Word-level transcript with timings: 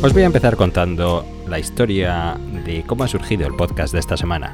Os 0.00 0.12
voy 0.12 0.22
a 0.22 0.26
empezar 0.26 0.54
contando 0.54 1.26
la 1.48 1.58
historia 1.58 2.36
de 2.64 2.84
cómo 2.86 3.02
ha 3.02 3.08
surgido 3.08 3.48
el 3.48 3.54
podcast 3.56 3.92
de 3.92 3.98
esta 3.98 4.16
semana. 4.16 4.52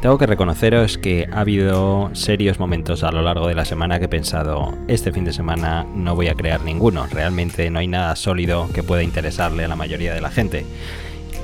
Tengo 0.00 0.16
que 0.16 0.26
reconoceros 0.26 0.96
que 0.96 1.28
ha 1.30 1.40
habido 1.40 2.08
serios 2.14 2.58
momentos 2.58 3.02
a 3.02 3.12
lo 3.12 3.20
largo 3.20 3.48
de 3.48 3.54
la 3.54 3.66
semana 3.66 3.98
que 3.98 4.06
he 4.06 4.08
pensado, 4.08 4.72
este 4.88 5.12
fin 5.12 5.24
de 5.24 5.34
semana 5.34 5.84
no 5.94 6.14
voy 6.14 6.28
a 6.28 6.34
crear 6.34 6.62
ninguno, 6.62 7.06
realmente 7.06 7.68
no 7.68 7.80
hay 7.80 7.86
nada 7.86 8.16
sólido 8.16 8.66
que 8.72 8.82
pueda 8.82 9.02
interesarle 9.02 9.66
a 9.66 9.68
la 9.68 9.76
mayoría 9.76 10.14
de 10.14 10.22
la 10.22 10.30
gente. 10.30 10.64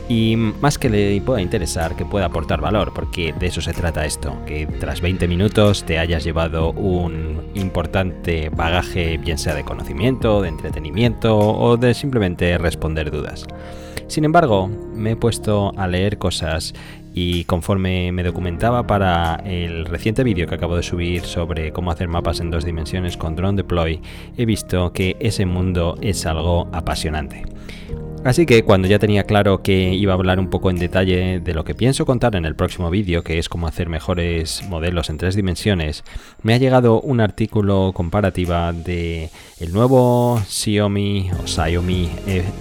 Y 0.09 0.37
más 0.37 0.77
que 0.77 0.91
le 0.91 1.19
pueda 1.23 1.41
interesar, 1.41 1.97
que 1.97 2.05
pueda 2.05 2.27
aportar 2.27 2.61
valor, 2.61 2.93
porque 2.95 3.33
de 3.33 3.47
eso 3.47 3.63
se 3.63 3.73
trata 3.73 4.05
esto, 4.05 4.37
que 4.47 4.67
tras 4.67 5.01
20 5.01 5.27
minutos 5.29 5.85
te 5.85 5.99
hayas 5.99 6.25
llevado 6.25 6.73
un 6.73 7.41
importante 7.55 8.51
bagaje, 8.51 9.17
bien 9.17 9.39
sea 9.39 9.55
de 9.55 9.65
conocimiento, 9.65 10.43
de 10.43 10.49
entretenimiento 10.49 11.39
o 11.39 11.79
de 11.79 11.95
simplemente 11.95 12.59
responder 12.59 13.11
dudas. 13.11 13.47
Sin 14.07 14.25
embargo, 14.25 14.69
me 14.69 15.13
he 15.13 15.17
puesto 15.17 15.73
a 15.79 15.89
leer 15.89 16.19
cosas 16.19 16.75
y 17.15 17.45
conforme 17.45 18.13
me 18.13 18.25
documentaba 18.25 18.87
para 18.87 19.37
el 19.47 19.87
reciente 19.87 20.25
vídeo 20.25 20.47
que 20.47 20.57
acabo 20.57 20.77
de 20.77 20.83
subir 20.83 21.23
sobre 21.23 21.73
cómo 21.73 21.91
hacer 21.91 22.09
mapas 22.09 22.41
en 22.41 22.51
dos 22.51 22.65
dimensiones 22.65 23.17
con 23.17 23.37
Drone 23.37 23.57
Deploy, 23.57 24.03
he 24.37 24.45
visto 24.45 24.93
que 24.93 25.17
ese 25.21 25.47
mundo 25.47 25.97
es 26.03 26.27
algo 26.27 26.69
apasionante. 26.73 27.45
Así 28.25 28.47
que 28.47 28.65
cuando 28.65 28.89
ya 28.89 28.99
tenía 28.99 29.25
claro 29.25 29.63
que 29.63 29.93
iba 29.93 30.15
a 30.15 30.17
hablar 30.17 30.41
un 30.41 30.49
poco 30.49 30.71
en 30.71 30.77
detalle 30.77 31.41
de 31.41 31.53
lo 31.53 31.65
que 31.65 31.75
pienso 31.75 32.07
contar 32.07 32.37
en 32.37 32.47
el 32.47 32.57
próximo 32.57 32.89
vídeo, 32.89 33.23
que 33.23 33.39
es 33.39 33.51
cómo 33.51 33.67
hacer 33.67 33.91
mejores 33.91 34.63
modelos 34.67 35.11
en 35.11 35.19
tres 35.19 35.37
dimensiones, 35.37 36.05
me 36.43 36.55
ha 36.55 36.57
llegado 36.57 37.03
un 37.03 37.21
artículo 37.21 37.93
comparativa 37.95 38.73
de 38.73 39.29
el 39.61 39.75
nuevo 39.75 40.41
Xiaomi 40.49 41.33
o 41.39 41.47
Xiaomi 41.47 42.09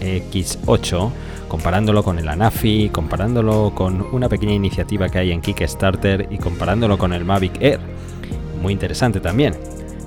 X8 0.01 1.11
comparándolo 1.47 2.03
con 2.03 2.19
el 2.19 2.27
Anafi, 2.27 2.89
comparándolo 2.89 3.73
con 3.73 4.01
una 4.11 4.27
pequeña 4.27 4.53
iniciativa 4.53 5.07
que 5.07 5.19
hay 5.19 5.31
en 5.31 5.39
Kickstarter 5.39 6.27
y 6.29 6.39
comparándolo 6.39 6.97
con 6.97 7.13
el 7.13 7.23
Mavic 7.23 7.61
Air. 7.61 7.79
Muy 8.61 8.73
interesante 8.73 9.21
también. 9.21 9.55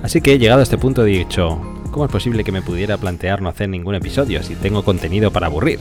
Así 0.03 0.21
que 0.21 0.37
llegado 0.37 0.59
a 0.59 0.63
este 0.63 0.77
punto 0.77 1.03
he 1.03 1.09
dicho, 1.09 1.59
¿cómo 1.97 2.05
es 2.05 2.11
posible 2.11 2.43
que 2.43 2.51
me 2.51 2.61
pudiera 2.61 2.95
plantear 2.97 3.41
no 3.41 3.49
hacer 3.49 3.69
ningún 3.69 3.95
episodio 3.95 4.43
si 4.43 4.53
tengo 4.53 4.83
contenido 4.83 5.31
para 5.31 5.47
aburrir? 5.47 5.79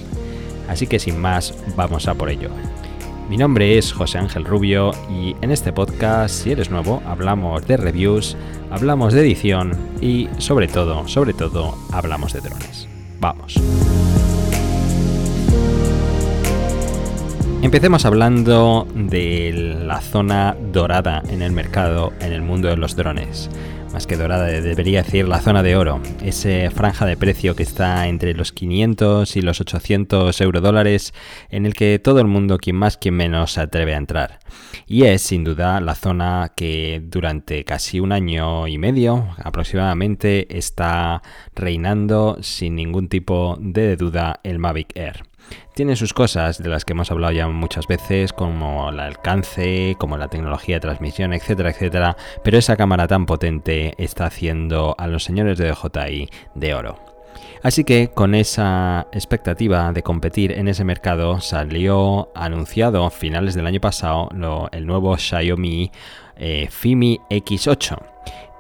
Así 0.67 0.86
que 0.86 0.98
sin 0.98 1.20
más, 1.20 1.53
vamos 1.77 2.08
a 2.08 2.14
por 2.14 2.31
ello. 2.31 2.48
Mi 3.28 3.36
nombre 3.36 3.77
es 3.77 3.92
José 3.92 4.17
Ángel 4.17 4.47
Rubio 4.47 4.92
y 5.11 5.36
en 5.42 5.50
este 5.50 5.75
podcast, 5.75 6.34
si 6.34 6.53
eres 6.53 6.70
nuevo, 6.70 7.03
hablamos 7.05 7.67
de 7.67 7.77
reviews, 7.77 8.34
hablamos 8.70 9.12
de 9.12 9.20
edición 9.20 9.77
y 10.00 10.31
sobre 10.39 10.69
todo, 10.69 11.06
sobre 11.06 11.34
todo, 11.34 11.77
hablamos 11.92 12.33
de 12.33 12.41
drones. 12.41 12.89
Vamos. 13.20 13.61
Empecemos 17.61 18.06
hablando 18.06 18.86
de 18.95 19.77
la 19.84 20.01
zona 20.01 20.56
dorada 20.73 21.23
en 21.28 21.42
el 21.42 21.53
mercado, 21.53 22.14
en 22.20 22.33
el 22.33 22.41
mundo 22.41 22.69
de 22.69 22.78
los 22.78 22.97
drones. 22.97 23.51
Más 23.92 24.06
que 24.06 24.17
dorada, 24.17 24.47
debería 24.47 25.03
decir 25.03 25.27
la 25.27 25.41
zona 25.41 25.62
de 25.62 25.77
oro. 25.77 26.01
Esa 26.23 26.70
franja 26.70 27.06
de 27.06 27.17
precio 27.17 27.56
que 27.56 27.62
está 27.62 28.09
entre 28.09 28.34
los 28.34 28.53
500 28.53 29.37
y 29.37 29.42
los 29.42 29.61
800 29.61 30.41
euro 30.41 30.61
dólares, 30.61 31.15
en 31.51 31.67
el 31.67 31.75
que 31.75 31.98
todo 31.98 32.20
el 32.20 32.27
mundo, 32.27 32.59
quien 32.59 32.77
más, 32.77 32.97
quien 32.97 33.14
menos, 33.14 33.53
se 33.53 33.62
atreve 33.62 33.95
a 33.95 33.98
entrar. 33.98 34.41
Y 34.87 35.05
es 35.05 35.23
sin 35.23 35.45
duda 35.45 35.81
la 35.81 35.95
zona 35.95 36.53
que 36.55 37.03
durante 37.05 37.64
casi 37.64 38.01
un 38.01 38.12
año 38.12 38.67
y 38.69 38.79
medio 38.79 39.29
aproximadamente 39.42 40.57
está 40.57 41.23
reinando 41.55 42.39
sin 42.42 42.77
ningún 42.77 43.09
tipo 43.09 43.57
de 43.61 43.97
duda 43.97 44.41
el 44.42 44.59
Mavic 44.59 44.97
Air. 44.97 45.25
Tiene 45.75 45.97
sus 45.97 46.14
cosas 46.14 46.62
de 46.62 46.69
las 46.69 46.84
que 46.84 46.92
hemos 46.92 47.11
hablado 47.11 47.33
ya 47.33 47.48
muchas 47.48 47.86
veces, 47.86 48.33
como 48.33 48.89
el 48.91 49.00
alcance, 49.00 49.97
como 49.98 50.16
la 50.16 50.28
tecnología 50.28 50.77
de 50.77 50.80
transmisión, 50.80 51.33
etcétera, 51.33 51.70
etcétera, 51.70 52.17
pero 52.42 52.58
esa 52.58 52.77
cámara 52.77 53.07
tan 53.07 53.27
potente 53.27 53.95
está 53.98 54.27
haciendo 54.27 54.95
a 54.98 55.07
los 55.07 55.24
señores 55.24 55.58
de 55.58 55.70
DJI 55.70 56.30
de 56.55 56.74
oro. 56.74 56.98
Así 57.62 57.84
que 57.84 58.08
con 58.08 58.34
esa 58.34 59.08
expectativa 59.12 59.92
de 59.92 60.02
competir 60.02 60.52
en 60.52 60.68
ese 60.68 60.84
mercado 60.84 61.40
salió 61.40 62.30
anunciado 62.34 63.05
a 63.05 63.11
finales 63.11 63.55
del 63.55 63.67
año 63.67 63.80
pasado 63.80 64.28
el 64.73 64.86
nuevo 64.86 65.17
Xiaomi 65.17 65.90
eh, 66.36 66.68
Fimi 66.70 67.20
X8 67.28 68.15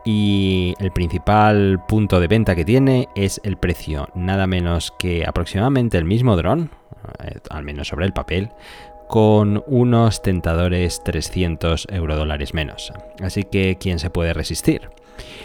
y 0.06 0.74
el 0.78 0.92
principal 0.92 1.84
punto 1.88 2.20
de 2.20 2.28
venta 2.28 2.54
que 2.54 2.64
tiene 2.64 3.08
es 3.16 3.40
el 3.42 3.56
precio, 3.56 4.08
nada 4.14 4.46
menos 4.46 4.94
que 4.98 5.26
aproximadamente 5.26 5.98
el 5.98 6.04
mismo 6.04 6.36
dron, 6.36 6.70
eh, 7.24 7.40
al 7.50 7.64
menos 7.64 7.88
sobre 7.88 8.06
el 8.06 8.12
papel, 8.12 8.50
con 9.08 9.64
unos 9.66 10.22
tentadores 10.22 11.02
300 11.02 11.88
euro 11.90 12.16
dólares 12.16 12.54
menos. 12.54 12.92
Así 13.20 13.42
que, 13.42 13.78
¿quién 13.80 13.98
se 13.98 14.10
puede 14.10 14.32
resistir? 14.32 14.88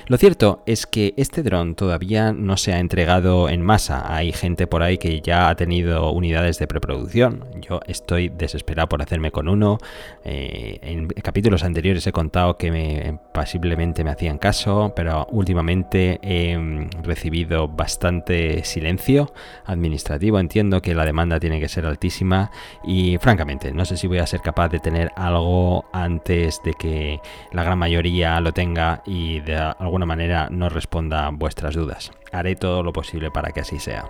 Lo 0.08 0.18
cierto 0.18 0.64
es 0.66 0.86
que 0.86 1.14
este 1.18 1.44
dron 1.44 1.76
todavía 1.76 2.34
no 2.34 2.58
se 2.58 2.74
ha 2.74 2.80
entregado 2.80 3.50
en 3.50 3.62
masa. 3.62 4.14
Hay 4.16 4.32
gente 4.32 4.68
por 4.68 4.84
ahí 4.84 4.98
que 4.98 5.22
ya 5.22 5.50
ha 5.50 5.56
tenido 5.56 6.12
unidades 6.12 6.59
de 6.59 6.68
preproducción. 6.68 7.46
Yo 7.62 7.80
estoy 7.88 8.30
desesperado 8.30 8.90
por 8.90 9.02
hacerme 9.02 9.32
con 9.32 9.48
uno. 9.48 9.78
Eh, 10.24 10.80
en 10.82 11.08
capítulos 11.08 11.64
anteriores 11.64 12.06
he 12.08 12.12
contado 12.12 12.58
que 12.58 12.72
me, 12.72 13.20
posiblemente 13.34 14.04
me 14.04 14.12
hacían 14.12 14.38
caso, 14.38 14.94
pero 14.96 15.28
últimamente 15.32 16.20
he 16.22 16.58
mm, 16.58 17.03
recibido 17.03 17.68
bastante 17.68 18.64
silencio 18.64 19.34
administrativo. 19.66 20.40
Entiendo 20.40 20.82
que 20.82 20.94
la 20.96 21.06
demanda 21.06 21.40
tiene 21.40 21.59
que 21.59 21.68
ser 21.68 21.86
altísima 21.86 22.52
y 22.84 23.18
francamente 23.20 23.72
no 23.72 23.86
sé 23.86 23.98
si 23.98 24.08
voy 24.08 24.20
a 24.20 24.28
ser 24.28 24.42
capaz 24.42 24.70
de 24.70 24.80
tener 24.80 25.12
algo 25.16 25.86
antes 25.94 26.62
de 26.64 26.74
que 26.74 27.20
la 27.52 27.64
gran 27.64 27.78
mayoría 27.78 28.40
lo 28.40 28.52
tenga 28.52 29.02
y 29.06 29.40
de 29.42 29.56
alguna 29.69 30.05
manera 30.05 30.49
no 30.49 30.69
responda 30.69 31.29
vuestras 31.31 31.75
dudas. 31.75 32.11
Haré 32.31 32.55
todo 32.55 32.81
lo 32.81 32.91
posible 32.91 33.29
para 33.29 33.51
que 33.51 33.61
así 33.61 33.79
sea. 33.79 34.05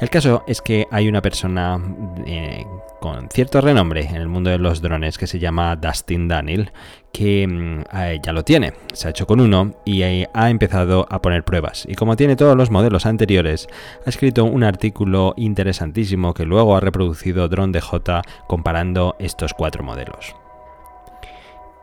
El 0.00 0.10
caso 0.10 0.44
es 0.46 0.60
que 0.60 0.86
hay 0.90 1.08
una 1.08 1.22
persona 1.22 1.80
eh, 2.26 2.66
con 3.00 3.28
cierto 3.28 3.60
renombre 3.60 4.02
en 4.02 4.16
el 4.16 4.28
mundo 4.28 4.50
de 4.50 4.58
los 4.58 4.82
drones 4.82 5.18
que 5.18 5.26
se 5.26 5.38
llama 5.38 5.76
Dustin 5.76 6.28
Daniel, 6.28 6.72
que 7.12 7.46
mm, 7.46 7.82
ya 8.22 8.32
lo 8.32 8.44
tiene, 8.44 8.72
se 8.92 9.06
ha 9.06 9.10
hecho 9.10 9.26
con 9.26 9.40
uno 9.40 9.72
y 9.84 10.02
ha 10.02 10.50
empezado 10.50 11.06
a 11.08 11.22
poner 11.22 11.44
pruebas. 11.44 11.86
Y 11.88 11.94
como 11.94 12.16
tiene 12.16 12.36
todos 12.36 12.56
los 12.56 12.70
modelos 12.70 13.06
anteriores, 13.06 13.68
ha 14.04 14.10
escrito 14.10 14.44
un 14.44 14.64
artículo 14.64 15.34
interesantísimo 15.36 16.34
que 16.34 16.44
luego 16.44 16.76
ha 16.76 16.80
reproducido 16.80 17.48
Drone 17.48 17.72
DJ 17.72 18.22
comparando 18.48 19.14
estos 19.18 19.54
cuatro 19.54 19.84
modelos. 19.84 20.34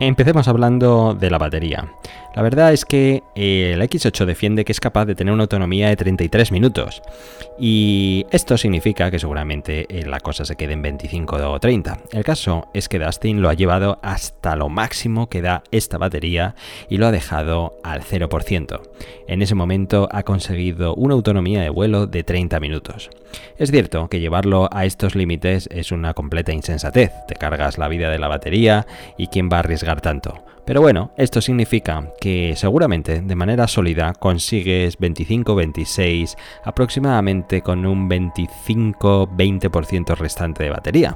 Empecemos 0.03 0.47
hablando 0.47 1.13
de 1.13 1.29
la 1.29 1.37
batería. 1.37 1.93
La 2.33 2.41
verdad 2.41 2.73
es 2.73 2.85
que 2.85 3.21
el 3.35 3.79
X8 3.81 4.25
defiende 4.25 4.65
que 4.65 4.71
es 4.71 4.79
capaz 4.79 5.05
de 5.05 5.13
tener 5.13 5.31
una 5.31 5.43
autonomía 5.43 5.89
de 5.89 5.95
33 5.95 6.51
minutos 6.51 7.03
y 7.59 8.25
esto 8.31 8.57
significa 8.57 9.11
que 9.11 9.19
seguramente 9.19 9.85
eh, 9.89 10.07
la 10.07 10.19
cosa 10.19 10.43
se 10.43 10.55
quede 10.55 10.73
en 10.73 10.81
25 10.81 11.35
o 11.35 11.59
30. 11.59 11.99
El 12.13 12.23
caso 12.23 12.67
es 12.73 12.89
que 12.89 12.97
Dustin 12.97 13.43
lo 13.43 13.49
ha 13.49 13.53
llevado 13.53 13.99
hasta 14.01 14.55
lo 14.55 14.69
máximo 14.69 15.29
que 15.29 15.43
da 15.43 15.61
esta 15.69 15.99
batería 15.99 16.55
y 16.89 16.97
lo 16.97 17.05
ha 17.05 17.11
dejado 17.11 17.75
al 17.83 18.01
0%. 18.01 18.81
En 19.27 19.41
ese 19.43 19.53
momento 19.53 20.09
ha 20.11 20.23
conseguido 20.23 20.95
una 20.95 21.13
autonomía 21.13 21.61
de 21.61 21.69
vuelo 21.69 22.07
de 22.07 22.23
30 22.23 22.59
minutos. 22.59 23.11
Es 23.57 23.71
cierto 23.71 24.07
que 24.07 24.19
llevarlo 24.19 24.67
a 24.71 24.85
estos 24.85 25.15
límites 25.15 25.69
es 25.71 25.91
una 25.91 26.13
completa 26.13 26.53
insensatez, 26.53 27.11
te 27.27 27.35
cargas 27.35 27.77
la 27.77 27.87
vida 27.87 28.09
de 28.09 28.19
la 28.19 28.27
batería 28.27 28.87
y 29.17 29.27
quién 29.27 29.49
va 29.51 29.57
a 29.57 29.59
arriesgar 29.59 29.90
tanto. 29.99 30.45
Pero 30.65 30.79
bueno, 30.79 31.11
esto 31.17 31.41
significa 31.41 32.13
que 32.21 32.53
seguramente 32.55 33.21
de 33.21 33.35
manera 33.35 33.67
sólida 33.67 34.13
consigues 34.13 34.97
25-26 34.99 36.37
aproximadamente 36.63 37.61
con 37.61 37.85
un 37.85 38.09
25-20% 38.09 40.15
restante 40.15 40.63
de 40.63 40.69
batería. 40.69 41.13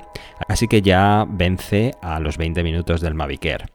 Así 0.47 0.67
que 0.67 0.81
ya 0.81 1.25
vence 1.29 1.93
a 2.01 2.19
los 2.19 2.37
20 2.37 2.63
minutos 2.63 3.01
del 3.01 3.13
Mavic 3.13 3.45
Air. 3.45 3.65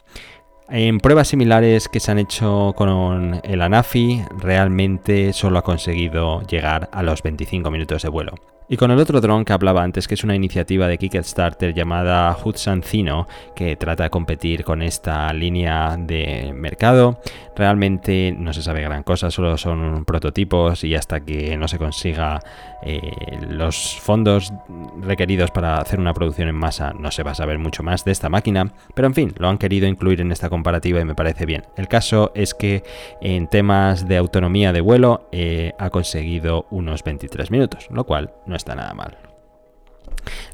En 0.69 0.99
pruebas 0.99 1.29
similares 1.29 1.89
que 1.89 1.99
se 1.99 2.13
han 2.13 2.19
hecho 2.19 2.75
con 2.77 3.41
el 3.43 3.63
Anafi, 3.63 4.23
realmente 4.39 5.33
solo 5.33 5.59
ha 5.59 5.63
conseguido 5.63 6.43
llegar 6.43 6.89
a 6.93 7.03
los 7.03 7.23
25 7.23 7.71
minutos 7.71 8.03
de 8.03 8.09
vuelo. 8.09 8.35
Y 8.73 8.77
con 8.77 8.93
el 8.93 9.01
otro 9.01 9.21
dron 9.21 9.45
que 9.45 9.53
hablaba 9.53 9.83
antes, 9.83 10.07
que 10.07 10.15
es 10.15 10.23
una 10.23 10.37
iniciativa 10.37 10.87
de 10.87 10.97
Kickstarter 10.97 11.75
llamada 11.75 12.37
Hudson 12.41 12.85
Zino, 12.85 13.27
que 13.53 13.75
trata 13.75 14.05
de 14.05 14.11
competir 14.11 14.63
con 14.63 14.81
esta 14.81 15.33
línea 15.33 15.97
de 15.99 16.53
mercado, 16.55 17.19
realmente 17.57 18.33
no 18.39 18.53
se 18.53 18.63
sabe 18.63 18.81
gran 18.83 19.03
cosa, 19.03 19.29
solo 19.33 19.59
son 19.59 20.05
prototipos 20.05 20.85
y 20.85 20.95
hasta 20.95 21.19
que 21.19 21.57
no 21.57 21.67
se 21.67 21.79
consiga 21.79 22.39
eh, 22.83 23.01
los 23.49 23.99
fondos 24.01 24.53
requeridos 25.01 25.51
para 25.51 25.79
hacer 25.79 25.99
una 25.99 26.15
producción 26.15 26.49
en 26.49 26.55
masa, 26.55 26.93
no 26.93 27.11
se 27.11 27.25
va 27.25 27.33
a 27.33 27.35
saber 27.35 27.59
mucho 27.59 27.83
más 27.83 28.05
de 28.05 28.13
esta 28.13 28.29
máquina. 28.29 28.73
Pero 28.95 29.09
en 29.09 29.15
fin, 29.15 29.35
lo 29.39 29.49
han 29.49 29.59
querido 29.59 29.89
incluir 29.89 30.21
en 30.21 30.31
esta 30.31 30.49
comparativa 30.49 31.01
y 31.01 31.05
me 31.05 31.17
parece 31.17 31.45
bien. 31.45 31.65
El 31.77 31.89
caso 31.89 32.31
es 32.37 32.55
que 32.55 32.85
en 33.21 33.49
temas 33.49 34.07
de 34.07 34.17
autonomía 34.17 34.73
de 34.73 34.81
vuelo 34.81 35.29
eh, 35.33 35.73
ha 35.77 35.91
conseguido 35.91 36.67
unos 36.71 37.03
23 37.03 37.51
minutos, 37.51 37.89
lo 37.91 38.05
cual 38.05 38.33
no 38.47 38.60
está 38.61 38.75
nada 38.75 38.95
mal. 38.95 39.30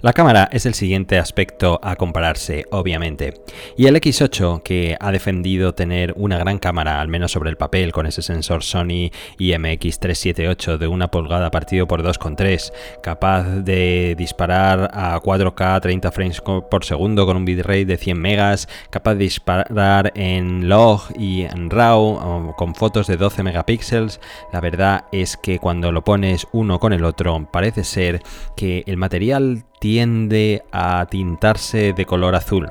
La 0.02 0.12
cámara 0.12 0.48
es 0.52 0.66
el 0.66 0.74
siguiente 0.74 1.18
aspecto 1.18 1.80
a 1.82 1.96
compararse, 1.96 2.66
obviamente. 2.70 3.34
Y 3.76 3.86
el 3.86 3.96
X8, 3.96 4.62
que 4.62 4.96
ha 5.00 5.12
defendido 5.12 5.74
tener 5.74 6.14
una 6.16 6.38
gran 6.38 6.58
cámara, 6.58 7.00
al 7.00 7.08
menos 7.08 7.32
sobre 7.32 7.50
el 7.50 7.56
papel, 7.56 7.92
con 7.92 8.06
ese 8.06 8.22
sensor 8.22 8.62
Sony 8.62 9.10
IMX378 9.38 10.78
de 10.78 10.86
una 10.86 11.10
pulgada 11.10 11.50
partido 11.50 11.86
por 11.86 12.02
2,3, 12.02 12.72
capaz 13.02 13.44
de 13.44 14.14
disparar 14.16 14.90
a 14.92 15.20
4K 15.20 15.80
30 15.80 16.12
frames 16.12 16.40
por 16.40 16.84
segundo 16.84 17.26
con 17.26 17.36
un 17.36 17.44
bitrate 17.44 17.84
de 17.84 17.96
100 17.96 18.20
megas, 18.20 18.68
capaz 18.90 19.14
de 19.14 19.24
disparar 19.24 20.12
en 20.14 20.68
log 20.68 21.02
y 21.18 21.42
en 21.42 21.70
RAW 21.70 22.54
con 22.56 22.74
fotos 22.74 23.06
de 23.06 23.16
12 23.16 23.42
megapíxeles, 23.42 24.20
la 24.52 24.60
verdad 24.60 25.04
es 25.12 25.36
que 25.36 25.58
cuando 25.58 25.92
lo 25.92 26.04
pones 26.04 26.46
uno 26.52 26.78
con 26.78 26.92
el 26.92 27.04
otro 27.04 27.48
parece 27.50 27.84
ser 27.84 28.22
que 28.56 28.84
el 28.86 28.96
material 28.96 29.55
tiende 29.80 30.62
a 30.72 31.06
tintarse 31.10 31.92
de 31.92 32.04
color 32.04 32.34
azul. 32.34 32.70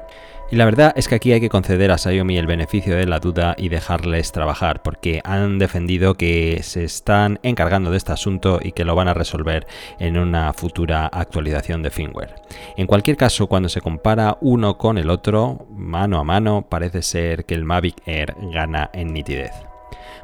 Y 0.52 0.58
la 0.58 0.66
verdad 0.66 0.94
es 0.96 1.08
que 1.08 1.16
aquí 1.16 1.32
hay 1.32 1.42
que 1.42 1.50
conceder 1.50 1.90
a 1.92 1.98
Xiaomi 1.98 2.38
el 2.38 2.46
beneficio 2.46 2.96
de 2.96 3.08
la 3.08 3.20
duda 3.20 3.56
y 3.58 3.70
dejarles 3.70 4.32
trabajar, 4.32 4.84
porque 4.84 5.22
han 5.24 5.58
defendido 5.58 6.14
que 6.14 6.60
se 6.62 6.84
están 6.84 7.40
encargando 7.42 7.90
de 7.90 7.98
este 7.98 8.12
asunto 8.12 8.60
y 8.62 8.72
que 8.72 8.86
lo 8.86 8.94
van 8.94 9.08
a 9.08 9.16
resolver 9.16 9.66
en 9.98 10.20
una 10.20 10.54
futura 10.54 11.08
actualización 11.08 11.82
de 11.82 11.90
firmware. 11.90 12.36
En 12.78 12.86
cualquier 12.86 13.18
caso, 13.18 13.48
cuando 13.48 13.70
se 13.70 13.82
compara 13.82 14.38
uno 14.40 14.78
con 14.78 15.00
el 15.00 15.10
otro, 15.10 15.66
mano 15.72 16.20
a 16.20 16.24
mano, 16.24 16.68
parece 16.70 17.02
ser 17.02 17.46
que 17.46 17.56
el 17.56 17.66
Mavic 17.66 17.96
Air 18.06 18.36
gana 18.54 18.92
en 18.94 19.14
nitidez. 19.14 19.75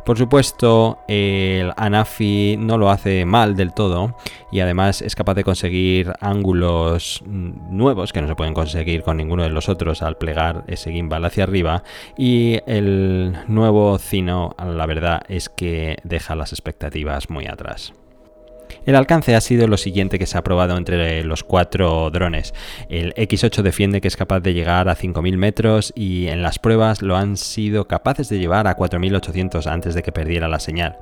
Por 0.06 0.18
supuesto, 0.18 1.00
el 1.08 1.72
Anafi 1.78 2.58
no 2.58 2.78
lo 2.78 2.90
hace 2.90 3.24
mal 3.26 3.56
del 3.56 3.74
todo 3.74 4.16
y 4.52 4.60
además 4.60 5.02
es 5.02 5.16
capaz 5.16 5.36
de 5.36 5.44
conseguir 5.44 6.14
ángulos 6.20 7.24
nuevos 7.26 8.12
que 8.12 8.22
no 8.22 8.28
se 8.28 8.36
pueden 8.36 8.54
conseguir 8.54 9.04
con 9.04 9.18
ninguno 9.18 9.44
de 9.44 9.50
los 9.50 9.70
otros 9.70 10.02
al 10.02 10.18
plegar 10.18 10.64
ese 10.68 10.92
gimbal 10.92 11.24
hacia 11.26 11.44
arriba 11.44 11.84
y 12.18 12.60
el 12.66 13.38
nuevo 13.48 13.98
Cino 14.00 14.56
la 14.58 14.86
verdad 14.86 15.22
es 15.28 15.50
que 15.50 15.98
deja 16.04 16.36
las 16.36 16.52
expectativas 16.52 17.30
muy 17.30 17.46
atrás. 17.46 17.94
El 18.84 18.96
alcance 18.96 19.36
ha 19.36 19.42
sido 19.42 19.68
lo 19.68 19.78
siguiente 19.78 20.18
que 20.18 20.26
se 20.26 20.40
ha 20.40 20.44
probado 20.44 20.76
entre 20.76 21.24
los 21.24 21.44
cuatro 21.44 22.10
drones. 22.10 22.56
El 22.90 23.14
X8 23.14 23.62
defiende 23.62 24.02
que 24.02 24.08
es 24.08 24.18
capaz 24.18 24.40
de 24.40 24.56
llegar 24.56 24.90
a 24.90 24.96
5.000 24.96 25.38
metros 25.38 25.94
y 25.96 26.28
en 26.28 26.42
las 26.42 26.58
pruebas 26.58 27.04
lo 27.04 27.16
han 27.16 27.38
sido 27.38 27.88
capaces 27.88 28.28
de 28.30 28.40
llevar 28.40 28.66
a 28.66 28.76
4.800 28.76 29.68
antes 29.68 29.94
de 29.94 30.02
que 30.02 30.12
perdiera 30.12 30.48
la 30.48 30.60
señal. 30.60 30.98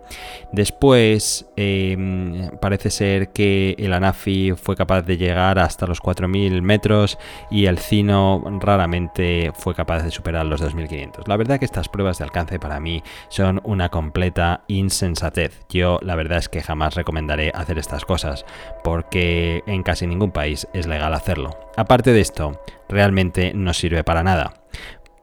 Después 0.51 1.47
em, 1.55 2.49
parece 2.59 2.89
ser 2.89 3.29
que 3.29 3.75
el 3.79 3.93
Anafi 3.93 4.53
fue 4.61 4.75
capaz 4.75 5.03
de 5.03 5.15
llegar 5.15 5.57
hasta 5.57 5.87
los 5.87 6.01
4.000 6.01 6.61
metros 6.61 7.17
y 7.49 7.67
el 7.67 7.77
Cino 7.77 8.43
raramente 8.59 9.53
fue 9.55 9.73
capaz 9.73 10.03
de 10.03 10.11
superar 10.11 10.45
los 10.45 10.61
2.500. 10.61 11.27
La 11.27 11.37
verdad 11.37 11.59
que 11.59 11.65
estas 11.65 11.87
pruebas 11.87 12.17
de 12.17 12.25
alcance 12.25 12.59
para 12.59 12.81
mí 12.81 13.03
son 13.29 13.61
una 13.63 13.87
completa 13.87 14.63
insensatez. 14.67 15.61
Yo 15.69 15.97
la 16.01 16.15
verdad 16.15 16.39
es 16.39 16.49
que 16.49 16.61
jamás 16.61 16.95
recomendaré 16.95 17.53
hacer 17.55 17.68
estas 17.77 18.05
cosas, 18.05 18.45
porque 18.83 19.63
en 19.67 19.83
casi 19.83 20.07
ningún 20.07 20.31
país 20.31 20.67
es 20.73 20.87
legal 20.87 21.13
hacerlo. 21.13 21.51
Aparte 21.77 22.13
de 22.13 22.21
esto, 22.21 22.59
realmente 22.87 23.53
no 23.53 23.73
sirve 23.73 24.03
para 24.03 24.23
nada. 24.23 24.53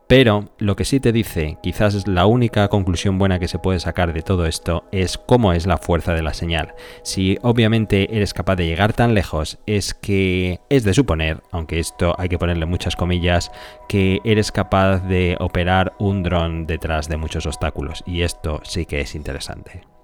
Pero 0.09 0.51
lo 0.59 0.77
que 0.77 0.85
sí 0.85 1.01
te 1.01 1.11
dice, 1.11 1.59
quizás 1.63 1.95
es 1.95 2.07
la 2.07 2.27
única 2.27 2.69
conclusión 2.69 3.19
buena 3.19 3.41
que 3.41 3.49
se 3.49 3.59
puede 3.59 3.81
sacar 3.81 4.13
de 4.13 4.23
todo 4.23 4.47
esto, 4.47 4.85
es 4.93 5.19
cómo 5.19 5.53
es 5.53 5.67
la 5.67 5.79
fuerza 5.79 6.15
de 6.15 6.23
la 6.23 6.33
señal. 6.33 6.75
Si 7.03 7.39
obviamente 7.43 8.17
eres 8.17 8.33
capaz 8.33 8.55
de 8.55 8.67
llegar 8.67 8.93
tan 8.93 9.15
lejos, 9.15 9.59
es 9.67 9.95
que 9.95 10.61
es 10.69 10.85
de 10.85 10.95
suponer, 10.95 11.43
aunque 11.51 11.81
esto 11.81 12.15
hay 12.19 12.29
que 12.29 12.39
ponerle 12.39 12.67
muchas 12.67 12.95
comillas, 12.95 13.51
que 13.89 14.21
eres 14.23 14.53
capaz 14.53 15.01
de 15.01 15.37
operar 15.41 15.95
un 15.99 16.23
dron 16.23 16.67
detrás 16.67 17.09
de 17.09 17.17
muchos 17.17 17.47
obstáculos. 17.47 18.05
Y 18.07 18.23
esto 18.23 18.61
sí 18.63 18.87
que 18.87 19.01
es 19.01 19.17
interesante. 19.17 19.96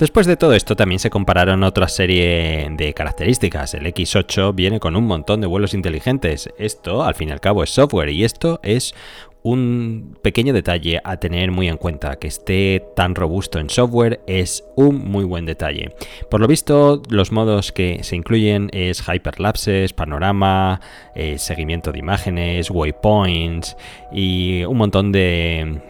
Después 0.00 0.26
de 0.26 0.38
todo 0.38 0.54
esto 0.54 0.76
también 0.76 0.98
se 0.98 1.10
compararon 1.10 1.62
otra 1.62 1.86
serie 1.86 2.66
de 2.70 2.94
características. 2.94 3.74
El 3.74 3.84
X8 3.84 4.54
viene 4.54 4.80
con 4.80 4.96
un 4.96 5.04
montón 5.04 5.42
de 5.42 5.46
vuelos 5.46 5.74
inteligentes. 5.74 6.48
Esto, 6.56 7.04
al 7.04 7.14
fin 7.14 7.28
y 7.28 7.32
al 7.32 7.40
cabo, 7.42 7.62
es 7.62 7.68
software 7.68 8.08
y 8.08 8.24
esto 8.24 8.60
es 8.62 8.94
un 9.42 10.18
pequeño 10.22 10.52
detalle 10.52 11.00
a 11.04 11.16
tener 11.16 11.50
muy 11.50 11.68
en 11.68 11.76
cuenta, 11.76 12.16
que 12.16 12.28
esté 12.28 12.84
tan 12.94 13.14
robusto 13.14 13.58
en 13.58 13.70
software 13.70 14.20
es 14.26 14.64
un 14.76 14.98
muy 15.10 15.24
buen 15.24 15.46
detalle. 15.46 15.94
Por 16.30 16.40
lo 16.40 16.46
visto, 16.46 17.02
los 17.08 17.32
modos 17.32 17.72
que 17.72 18.02
se 18.02 18.16
incluyen 18.16 18.70
es 18.72 19.02
hyperlapses, 19.08 19.92
panorama, 19.92 20.80
eh, 21.14 21.38
seguimiento 21.38 21.92
de 21.92 21.98
imágenes, 21.98 22.70
waypoints 22.70 23.76
y 24.12 24.64
un 24.64 24.76
montón 24.76 25.12
de, 25.12 25.80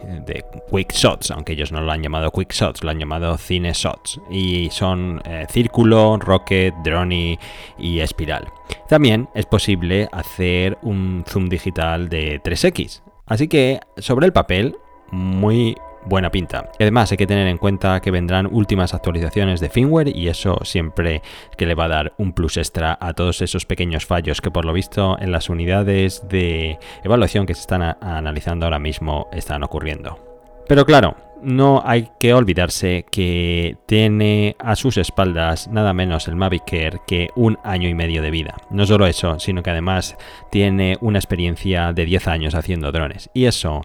quick 0.71 0.93
shots, 0.93 1.31
aunque 1.31 1.53
ellos 1.53 1.71
no 1.71 1.81
lo 1.81 1.91
han 1.91 2.01
llamado 2.01 2.31
quick 2.31 2.53
shots, 2.53 2.83
lo 2.83 2.91
han 2.91 2.99
llamado 2.99 3.37
cine 3.37 3.73
shots. 3.73 4.19
Y 4.29 4.69
son 4.71 5.21
eh, 5.25 5.45
círculo, 5.49 6.17
rocket, 6.17 6.73
drone 6.83 7.37
y 7.77 7.99
espiral. 7.99 8.47
También 8.87 9.27
es 9.35 9.45
posible 9.45 10.07
hacer 10.11 10.77
un 10.81 11.23
zoom 11.27 11.49
digital 11.49 12.09
de 12.09 12.41
3x. 12.41 13.01
Así 13.31 13.47
que 13.47 13.79
sobre 13.95 14.25
el 14.25 14.33
papel, 14.33 14.75
muy 15.09 15.77
buena 16.03 16.29
pinta. 16.31 16.69
Además 16.81 17.11
hay 17.11 17.17
que 17.17 17.25
tener 17.25 17.47
en 17.47 17.57
cuenta 17.57 18.01
que 18.01 18.11
vendrán 18.11 18.45
últimas 18.51 18.93
actualizaciones 18.93 19.61
de 19.61 19.69
firmware 19.69 20.13
y 20.13 20.27
eso 20.27 20.59
siempre 20.65 21.21
que 21.55 21.65
le 21.65 21.73
va 21.73 21.85
a 21.85 21.87
dar 21.87 22.13
un 22.17 22.33
plus 22.33 22.57
extra 22.57 22.97
a 22.99 23.13
todos 23.13 23.41
esos 23.41 23.65
pequeños 23.65 24.05
fallos 24.05 24.41
que 24.41 24.51
por 24.51 24.65
lo 24.65 24.73
visto 24.73 25.17
en 25.17 25.31
las 25.31 25.49
unidades 25.49 26.27
de 26.27 26.77
evaluación 27.05 27.45
que 27.45 27.53
se 27.53 27.61
están 27.61 27.95
analizando 28.01 28.65
ahora 28.65 28.79
mismo 28.79 29.29
están 29.31 29.63
ocurriendo. 29.63 30.30
Pero 30.71 30.85
claro, 30.85 31.17
no 31.41 31.83
hay 31.83 32.07
que 32.17 32.33
olvidarse 32.33 33.03
que 33.11 33.75
tiene 33.87 34.55
a 34.57 34.77
sus 34.77 34.95
espaldas 34.95 35.67
nada 35.67 35.91
menos 35.91 36.29
el 36.29 36.37
Mavic 36.37 36.71
Air 36.71 36.99
que 37.05 37.27
un 37.35 37.57
año 37.65 37.89
y 37.89 37.93
medio 37.93 38.21
de 38.21 38.31
vida. 38.31 38.55
No 38.69 38.85
solo 38.85 39.05
eso, 39.05 39.37
sino 39.37 39.63
que 39.63 39.71
además 39.71 40.15
tiene 40.49 40.97
una 41.01 41.19
experiencia 41.19 41.91
de 41.91 42.05
10 42.05 42.27
años 42.29 42.55
haciendo 42.55 42.93
drones. 42.93 43.29
Y 43.33 43.47
eso 43.47 43.81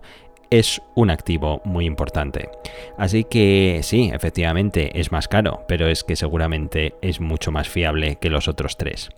es 0.49 0.81
un 0.95 1.11
activo 1.11 1.61
muy 1.65 1.87
importante. 1.87 2.51
Así 2.97 3.25
que 3.25 3.81
sí, 3.83 4.13
efectivamente 4.15 5.01
es 5.01 5.11
más 5.11 5.27
caro, 5.27 5.65
pero 5.67 5.89
es 5.89 6.05
que 6.05 6.15
seguramente 6.15 6.95
es 7.03 7.21
mucho 7.21 7.51
más 7.51 7.69
fiable 7.69 8.19
que 8.21 8.31
los 8.31 8.47
otros 8.47 8.77
tres. 8.77 9.11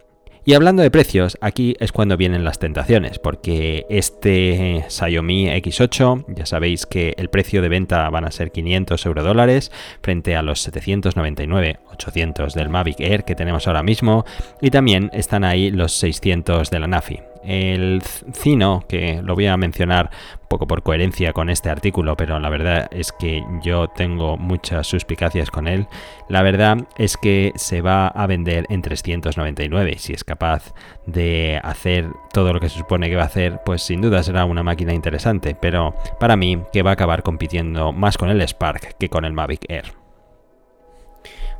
Y 0.49 0.55
hablando 0.55 0.83
de 0.83 0.91
precios, 0.91 1.37
aquí 1.43 1.77
es 1.79 1.93
cuando 1.93 2.17
vienen 2.17 2.43
las 2.43 2.59
tentaciones, 2.59 3.19
porque 3.19 3.85
este 3.91 4.83
Xiaomi 4.89 5.49
X8, 5.49 6.25
ya 6.29 6.47
sabéis 6.47 6.87
que 6.87 7.13
el 7.19 7.29
precio 7.29 7.61
de 7.61 7.69
venta 7.69 8.09
van 8.09 8.25
a 8.25 8.31
ser 8.31 8.51
500 8.51 9.05
euro 9.05 9.23
dólares 9.23 9.71
frente 10.01 10.37
a 10.37 10.43
los 10.43 10.63
799, 10.63 11.81
800 11.93 12.55
del 12.55 12.71
Mavic 12.71 12.99
Air 13.01 13.25
que 13.25 13.35
tenemos 13.35 13.67
ahora 13.67 13.83
mismo, 13.83 14.25
y 14.63 14.71
también 14.71 15.11
están 15.13 15.45
ahí 15.45 15.71
los 15.71 15.93
600 15.93 16.71
de 16.71 16.81
la 16.81 16.87
Nafi. 16.87 17.21
El 17.43 18.03
Cino, 18.33 18.85
que 18.89 19.21
lo 19.23 19.35
voy 19.35 19.47
a 19.47 19.57
mencionar 19.57 20.11
poco 20.49 20.67
por 20.67 20.83
coherencia 20.83 21.33
con 21.33 21.51
este 21.51 21.71
artículo, 21.71 22.17
pero 22.17 22.39
la 22.39 22.49
verdad 22.49 22.89
es 22.91 23.13
que 23.13 23.45
yo 23.63 23.89
tengo 23.89 24.37
muchas 24.37 24.87
suspicacias 24.87 25.51
con 25.51 25.69
él. 25.69 25.87
La 26.29 26.43
verdad 26.43 26.79
es 26.97 27.17
que 27.17 27.53
se 27.57 27.83
va 27.83 28.09
a 28.09 28.27
vender 28.27 28.67
en 28.71 28.83
399. 28.83 29.97
Si 29.99 30.13
es 30.13 30.25
capaz 30.25 30.73
de 31.07 31.61
hacer 31.63 32.09
todo 32.33 32.53
lo 32.53 32.61
que 32.61 32.69
se 32.69 32.79
supone 32.79 33.09
que 33.09 33.17
va 33.17 33.23
a 33.23 33.27
hacer, 33.27 33.61
pues 33.65 33.83
sin 33.83 34.01
duda 34.01 34.23
será 34.23 34.45
una 34.45 34.63
máquina 34.63 34.95
interesante, 34.95 35.55
pero 35.55 35.95
para 36.19 36.37
mí 36.37 36.63
que 36.73 36.83
va 36.83 36.91
a 36.91 36.95
acabar 36.95 37.23
compitiendo 37.23 37.93
más 37.93 38.17
con 38.17 38.31
el 38.31 38.41
Spark 38.47 38.97
que 38.99 39.09
con 39.09 39.25
el 39.25 39.33
Mavic 39.33 39.65
Air. 39.69 39.98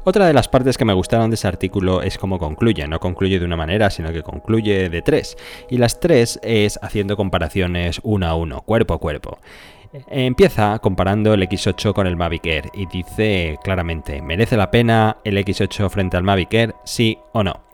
Otra 0.09 0.27
de 0.27 0.33
las 0.33 0.49
partes 0.49 0.79
que 0.79 0.87
me 0.87 0.95
gustaron 0.95 1.29
de 1.29 1.35
ese 1.35 1.49
artículo 1.49 2.01
es 2.01 2.17
cómo 2.17 2.39
concluye. 2.39 2.89
No 2.89 2.99
concluye 2.99 3.39
de 3.39 3.45
una 3.45 3.59
manera, 3.59 3.91
sino 3.91 4.11
que 4.11 4.23
concluye 4.23 4.89
de 4.89 5.03
tres. 5.03 5.37
Y 5.69 5.77
las 5.77 6.01
tres 6.01 6.41
es 6.43 6.79
haciendo 6.81 7.15
comparaciones 7.15 8.01
uno 8.03 8.27
a 8.27 8.35
uno, 8.35 8.63
cuerpo 8.63 8.95
a 8.95 8.99
cuerpo. 9.01 9.37
Empieza 10.09 10.79
comparando 10.79 11.35
el 11.35 11.43
X8 11.43 11.93
con 11.93 12.07
el 12.07 12.17
Mavic 12.17 12.47
Air 12.47 12.71
y 12.73 12.87
dice 12.87 13.59
claramente, 13.63 14.23
¿merece 14.23 14.57
la 14.57 14.71
pena 14.71 15.19
el 15.25 15.37
X8 15.37 15.91
frente 15.91 16.17
al 16.17 16.23
Mavic 16.23 16.55
Air? 16.55 16.75
Sí 16.85 17.19
o 17.35 17.45
no. 17.45 17.65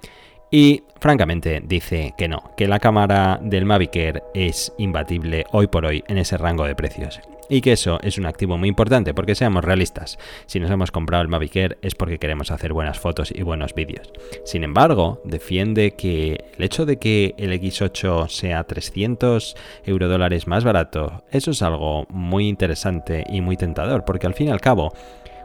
Y 0.50 0.82
francamente 1.00 1.62
dice 1.64 2.14
que 2.16 2.28
no, 2.28 2.52
que 2.56 2.68
la 2.68 2.78
cámara 2.78 3.38
del 3.42 3.64
Mavic 3.64 3.96
Air 3.96 4.22
es 4.34 4.72
imbatible 4.78 5.44
hoy 5.52 5.66
por 5.66 5.84
hoy 5.84 6.04
en 6.08 6.18
ese 6.18 6.36
rango 6.36 6.64
de 6.64 6.76
precios. 6.76 7.20
Y 7.48 7.60
que 7.60 7.72
eso 7.72 7.98
es 8.02 8.16
un 8.16 8.26
activo 8.26 8.56
muy 8.56 8.68
importante 8.68 9.12
porque 9.12 9.34
seamos 9.34 9.64
realistas. 9.64 10.18
Si 10.46 10.60
nos 10.60 10.70
hemos 10.70 10.90
comprado 10.90 11.22
el 11.22 11.28
Mavic 11.28 11.56
Air 11.56 11.78
es 11.82 11.94
porque 11.94 12.18
queremos 12.18 12.50
hacer 12.50 12.72
buenas 12.72 12.98
fotos 12.98 13.32
y 13.34 13.42
buenos 13.42 13.74
vídeos. 13.74 14.12
Sin 14.44 14.64
embargo, 14.64 15.20
defiende 15.24 15.92
que 15.92 16.44
el 16.56 16.64
hecho 16.64 16.86
de 16.86 16.98
que 16.98 17.34
el 17.36 17.52
X8 17.52 18.28
sea 18.28 18.64
300 18.64 19.56
euro 19.84 20.08
dólares 20.08 20.46
más 20.46 20.64
barato, 20.64 21.24
eso 21.30 21.50
es 21.50 21.62
algo 21.62 22.06
muy 22.08 22.48
interesante 22.48 23.24
y 23.28 23.40
muy 23.40 23.56
tentador 23.56 24.04
porque 24.04 24.26
al 24.26 24.34
fin 24.34 24.48
y 24.48 24.50
al 24.50 24.60
cabo 24.60 24.92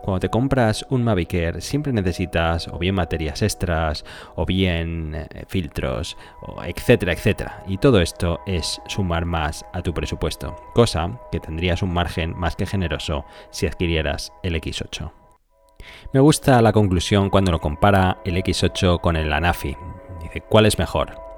Cuando 0.01 0.19
te 0.19 0.29
compras 0.29 0.85
un 0.89 1.03
Mavic 1.03 1.33
Air 1.33 1.61
siempre 1.61 1.93
necesitas 1.93 2.67
o 2.67 2.77
bien 2.77 2.95
materias 2.95 3.41
extras 3.41 4.05
o 4.35 4.45
bien 4.45 5.15
eh, 5.15 5.45
filtros, 5.47 6.17
etcétera, 6.63 7.13
etcétera. 7.13 7.63
Y 7.67 7.77
todo 7.77 8.01
esto 8.01 8.39
es 8.45 8.81
sumar 8.87 9.25
más 9.25 9.65
a 9.73 9.81
tu 9.81 9.93
presupuesto, 9.93 10.55
cosa 10.73 11.19
que 11.31 11.39
tendrías 11.39 11.81
un 11.81 11.93
margen 11.93 12.37
más 12.37 12.55
que 12.55 12.65
generoso 12.65 13.25
si 13.51 13.67
adquirieras 13.67 14.31
el 14.43 14.55
X8. 14.55 15.11
Me 16.13 16.19
gusta 16.19 16.61
la 16.61 16.73
conclusión 16.73 17.29
cuando 17.29 17.51
lo 17.51 17.59
compara 17.59 18.17
el 18.25 18.35
X8 18.37 18.99
con 18.99 19.15
el 19.15 19.31
Anafi. 19.31 19.75
Dice, 20.21 20.41
¿cuál 20.41 20.65
es 20.65 20.77
mejor? 20.77 21.28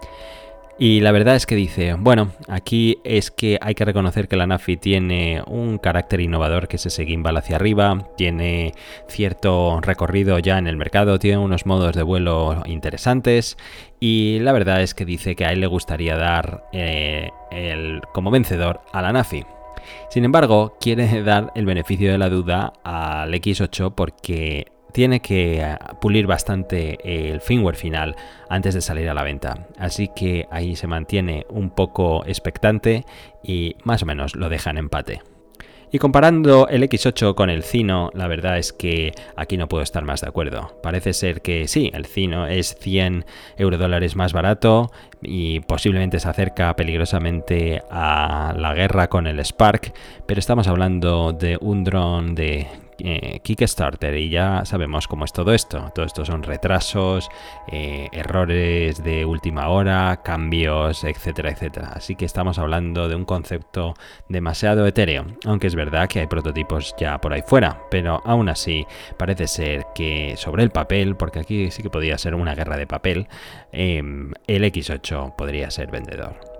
Y 0.80 1.02
la 1.02 1.12
verdad 1.12 1.36
es 1.36 1.46
que 1.46 1.56
dice, 1.56 1.94
bueno, 1.94 2.32
aquí 2.48 2.98
es 3.04 3.30
que 3.30 3.60
hay 3.62 3.76
que 3.76 3.86
reconocer 3.86 4.28
que 4.28 4.36
la 4.36 4.48
NAFI 4.48 4.78
tiene 4.78 5.44
un 5.46 5.78
carácter 5.78 6.22
innovador 6.22 6.68
que 6.68 6.78
es 6.78 6.86
ese 6.86 7.06
gimbal 7.06 7.38
hacia 7.38 7.58
arriba, 7.58 8.08
tiene 8.18 8.74
cierto 9.08 9.80
recorrido 9.82 10.40
ya 10.40 10.58
en 10.58 10.68
el 10.68 10.78
mercado, 10.78 11.20
tiene 11.20 11.38
unos 11.38 11.66
modos 11.66 11.96
de 11.96 12.04
vuelo 12.04 12.64
interesantes 12.66 13.58
y 14.00 14.40
la 14.40 14.54
verdad 14.54 14.82
es 14.82 14.96
que 14.96 15.06
dice 15.06 15.36
que 15.36 15.46
a 15.46 15.52
él 15.52 15.60
le 15.60 15.68
gustaría 15.68 16.18
dar 16.18 16.64
eh, 16.72 17.30
el, 17.52 18.02
como 18.14 18.32
vencedor 18.32 18.82
a 18.92 19.02
la 19.02 19.12
NAFI. 19.12 19.46
Sin 20.10 20.26
embargo, 20.26 20.78
quiere 20.80 21.24
dar 21.24 21.52
el 21.56 21.66
beneficio 21.66 22.12
de 22.12 22.18
la 22.18 22.30
duda 22.30 22.74
al 22.84 23.34
X8 23.34 23.94
porque 23.94 24.68
tiene 24.92 25.22
que 25.22 25.62
eh, 25.62 25.78
pulir 26.00 26.28
bastante 26.28 26.98
el 27.04 27.42
firmware 27.42 27.76
final 27.76 28.16
antes 28.50 28.74
de 28.74 28.82
salir 28.82 29.10
a 29.10 29.14
la 29.14 29.24
venta. 29.24 29.68
Así 29.78 30.10
que 30.16 30.48
ahí 30.52 30.76
se 30.76 30.88
mantiene 30.88 31.46
un 31.50 31.70
poco 31.70 32.26
expectante 32.26 33.06
y 33.44 33.76
más 33.84 34.04
o 34.04 34.06
menos 34.06 34.36
lo 34.36 34.50
deja 34.50 34.70
en 34.70 34.78
empate. 34.78 35.22
Y 35.94 36.00
comparando 36.00 36.70
el 36.70 36.84
X8 36.84 37.36
con 37.36 37.50
el 37.50 37.64
Cino, 37.64 38.12
la 38.14 38.28
verdad 38.28 38.58
es 38.58 38.72
que 38.72 39.12
aquí 39.36 39.58
no 39.58 39.68
puedo 39.68 39.84
estar 39.84 40.06
más 40.06 40.22
de 40.22 40.30
acuerdo. 40.30 40.80
Parece 40.82 41.12
ser 41.12 41.42
que 41.42 41.68
sí, 41.68 41.92
el 41.94 42.06
Cino 42.06 42.48
es 42.48 42.78
100 42.80 43.26
euro 43.58 43.78
dólares 43.78 44.16
más 44.16 44.32
barato 44.32 44.90
y 45.22 45.60
posiblemente 45.60 46.22
se 46.22 46.30
acerca 46.30 46.74
peligrosamente 46.78 47.82
a 47.92 48.56
la 48.58 48.74
guerra 48.74 49.10
con 49.10 49.28
el 49.28 49.44
Spark, 49.44 49.94
pero 50.26 50.40
estamos 50.40 50.70
hablando 50.70 51.34
de 51.34 51.58
un 51.60 51.84
dron 51.84 52.36
de 52.36 52.68
eh, 53.06 53.40
Kickstarter 53.44 54.16
y 54.18 54.30
ya 54.30 54.66
sabemos 54.66 55.08
cómo 55.08 55.26
es 55.26 55.34
todo 55.34 55.54
esto. 55.54 55.92
Todo 55.94 56.06
esto 56.06 56.26
son 56.26 56.44
retrasos, 56.44 57.30
eh, 57.68 58.10
errores 58.12 59.04
de 59.04 59.26
última 59.26 59.70
hora, 59.70 60.22
cambios, 60.24 61.04
etcétera, 61.04 61.52
etcétera. 61.52 61.92
Así 61.96 62.16
que 62.16 62.26
estamos 62.26 62.60
hablando 62.60 63.08
de 63.08 63.16
un 63.16 63.26
concepto 63.26 63.94
demasiado 64.30 64.86
etéreo, 64.88 65.26
aunque 65.46 65.68
es 65.68 65.76
verdad 65.76 66.08
que 66.08 66.20
hay 66.20 66.28
prototipos 66.28 66.96
ya 66.98 67.20
por 67.20 67.34
ahí 67.34 67.42
fuera, 67.46 67.82
pero 67.90 68.22
aún 68.26 68.50
así 68.50 68.86
parece 69.18 69.48
ser 69.48 69.86
que 69.96 70.36
sobre 70.38 70.64
el 70.64 70.72
papel, 70.72 71.16
porque 71.16 71.40
aquí 71.40 71.72
sí 71.72 71.84
que 71.84 71.90
podría 71.90 72.18
ser 72.18 72.36
una 72.36 72.56
guerra 72.56 72.78
de 72.78 72.88
papel, 72.88 73.28
em, 73.72 74.32
el 74.48 74.64
X8 74.64 75.36
podría 75.36 75.72
ser 75.72 75.92
vendedor. 75.92 76.52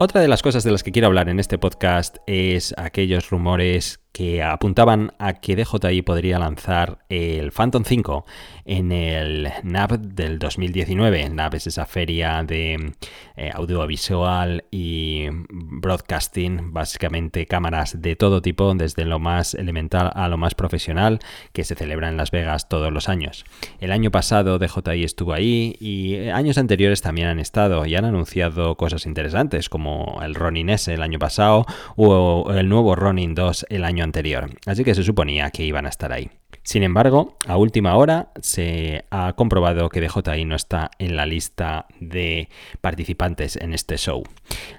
Otra 0.00 0.20
de 0.20 0.28
las 0.28 0.42
cosas 0.42 0.62
de 0.62 0.70
las 0.70 0.84
que 0.84 0.92
quiero 0.92 1.08
hablar 1.08 1.28
en 1.28 1.40
este 1.40 1.58
podcast 1.58 2.18
es 2.26 2.72
aquellos 2.78 3.30
rumores 3.30 3.98
que 4.12 4.42
apuntaban 4.42 5.12
a 5.18 5.34
que 5.34 5.54
DJI 5.54 6.02
podría 6.02 6.38
lanzar 6.38 7.04
el 7.08 7.52
Phantom 7.52 7.84
5 7.84 8.24
en 8.64 8.90
el 8.92 9.48
NAB 9.62 9.98
del 10.00 10.38
2019. 10.38 11.30
NAB 11.30 11.54
es 11.54 11.68
esa 11.68 11.86
feria 11.86 12.42
de 12.42 12.94
eh, 13.36 13.50
audiovisual 13.54 14.64
y 14.70 15.26
broadcasting, 15.30 16.72
básicamente 16.72 17.46
cámaras 17.46 18.00
de 18.00 18.16
todo 18.16 18.42
tipo, 18.42 18.74
desde 18.74 19.04
lo 19.04 19.18
más 19.18 19.54
elemental 19.54 20.10
a 20.14 20.28
lo 20.28 20.36
más 20.36 20.54
profesional, 20.54 21.20
que 21.52 21.64
se 21.64 21.74
celebra 21.74 22.08
en 22.08 22.16
Las 22.16 22.30
Vegas 22.30 22.68
todos 22.68 22.92
los 22.92 23.08
años. 23.08 23.44
El 23.80 23.92
año 23.92 24.10
pasado 24.10 24.58
DJI 24.58 25.04
estuvo 25.04 25.32
ahí 25.32 25.76
y 25.80 26.28
años 26.28 26.58
anteriores 26.58 27.02
también 27.02 27.28
han 27.28 27.38
estado 27.38 27.86
y 27.86 27.94
han 27.94 28.04
anunciado 28.04 28.76
cosas 28.76 29.06
interesantes 29.06 29.68
como 29.68 30.20
el 30.22 30.34
Ronin 30.34 30.70
S 30.70 30.92
el 30.92 31.02
año 31.02 31.18
pasado 31.18 31.66
o 31.96 32.52
el 32.52 32.68
nuevo 32.68 32.96
Ronin 32.96 33.34
2 33.34 33.66
el 33.68 33.84
año 33.84 34.07
anterior. 34.08 34.50
Así 34.66 34.84
que 34.84 34.94
se 34.94 35.02
suponía 35.02 35.50
que 35.50 35.64
iban 35.64 35.86
a 35.86 35.88
estar 35.88 36.12
ahí. 36.12 36.30
Sin 36.62 36.82
embargo, 36.82 37.38
a 37.46 37.56
última 37.56 37.96
hora 37.96 38.30
se 38.42 39.04
ha 39.10 39.32
comprobado 39.34 39.88
que 39.88 40.00
DJI 40.00 40.44
no 40.44 40.56
está 40.56 40.90
en 40.98 41.16
la 41.16 41.24
lista 41.24 41.86
de 42.00 42.48
participantes 42.80 43.56
en 43.56 43.72
este 43.72 43.96
show. 43.96 44.22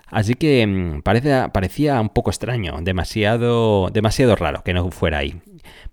Así 0.07 0.35
que 0.35 0.65
mm, 0.67 1.01
parecía 1.01 2.01
un 2.01 2.09
poco 2.09 2.29
extraño, 2.29 2.77
demasiado, 2.81 3.89
demasiado 3.91 4.35
raro 4.35 4.63
que 4.63 4.73
no 4.73 4.91
fuera 4.91 5.19
ahí. 5.19 5.41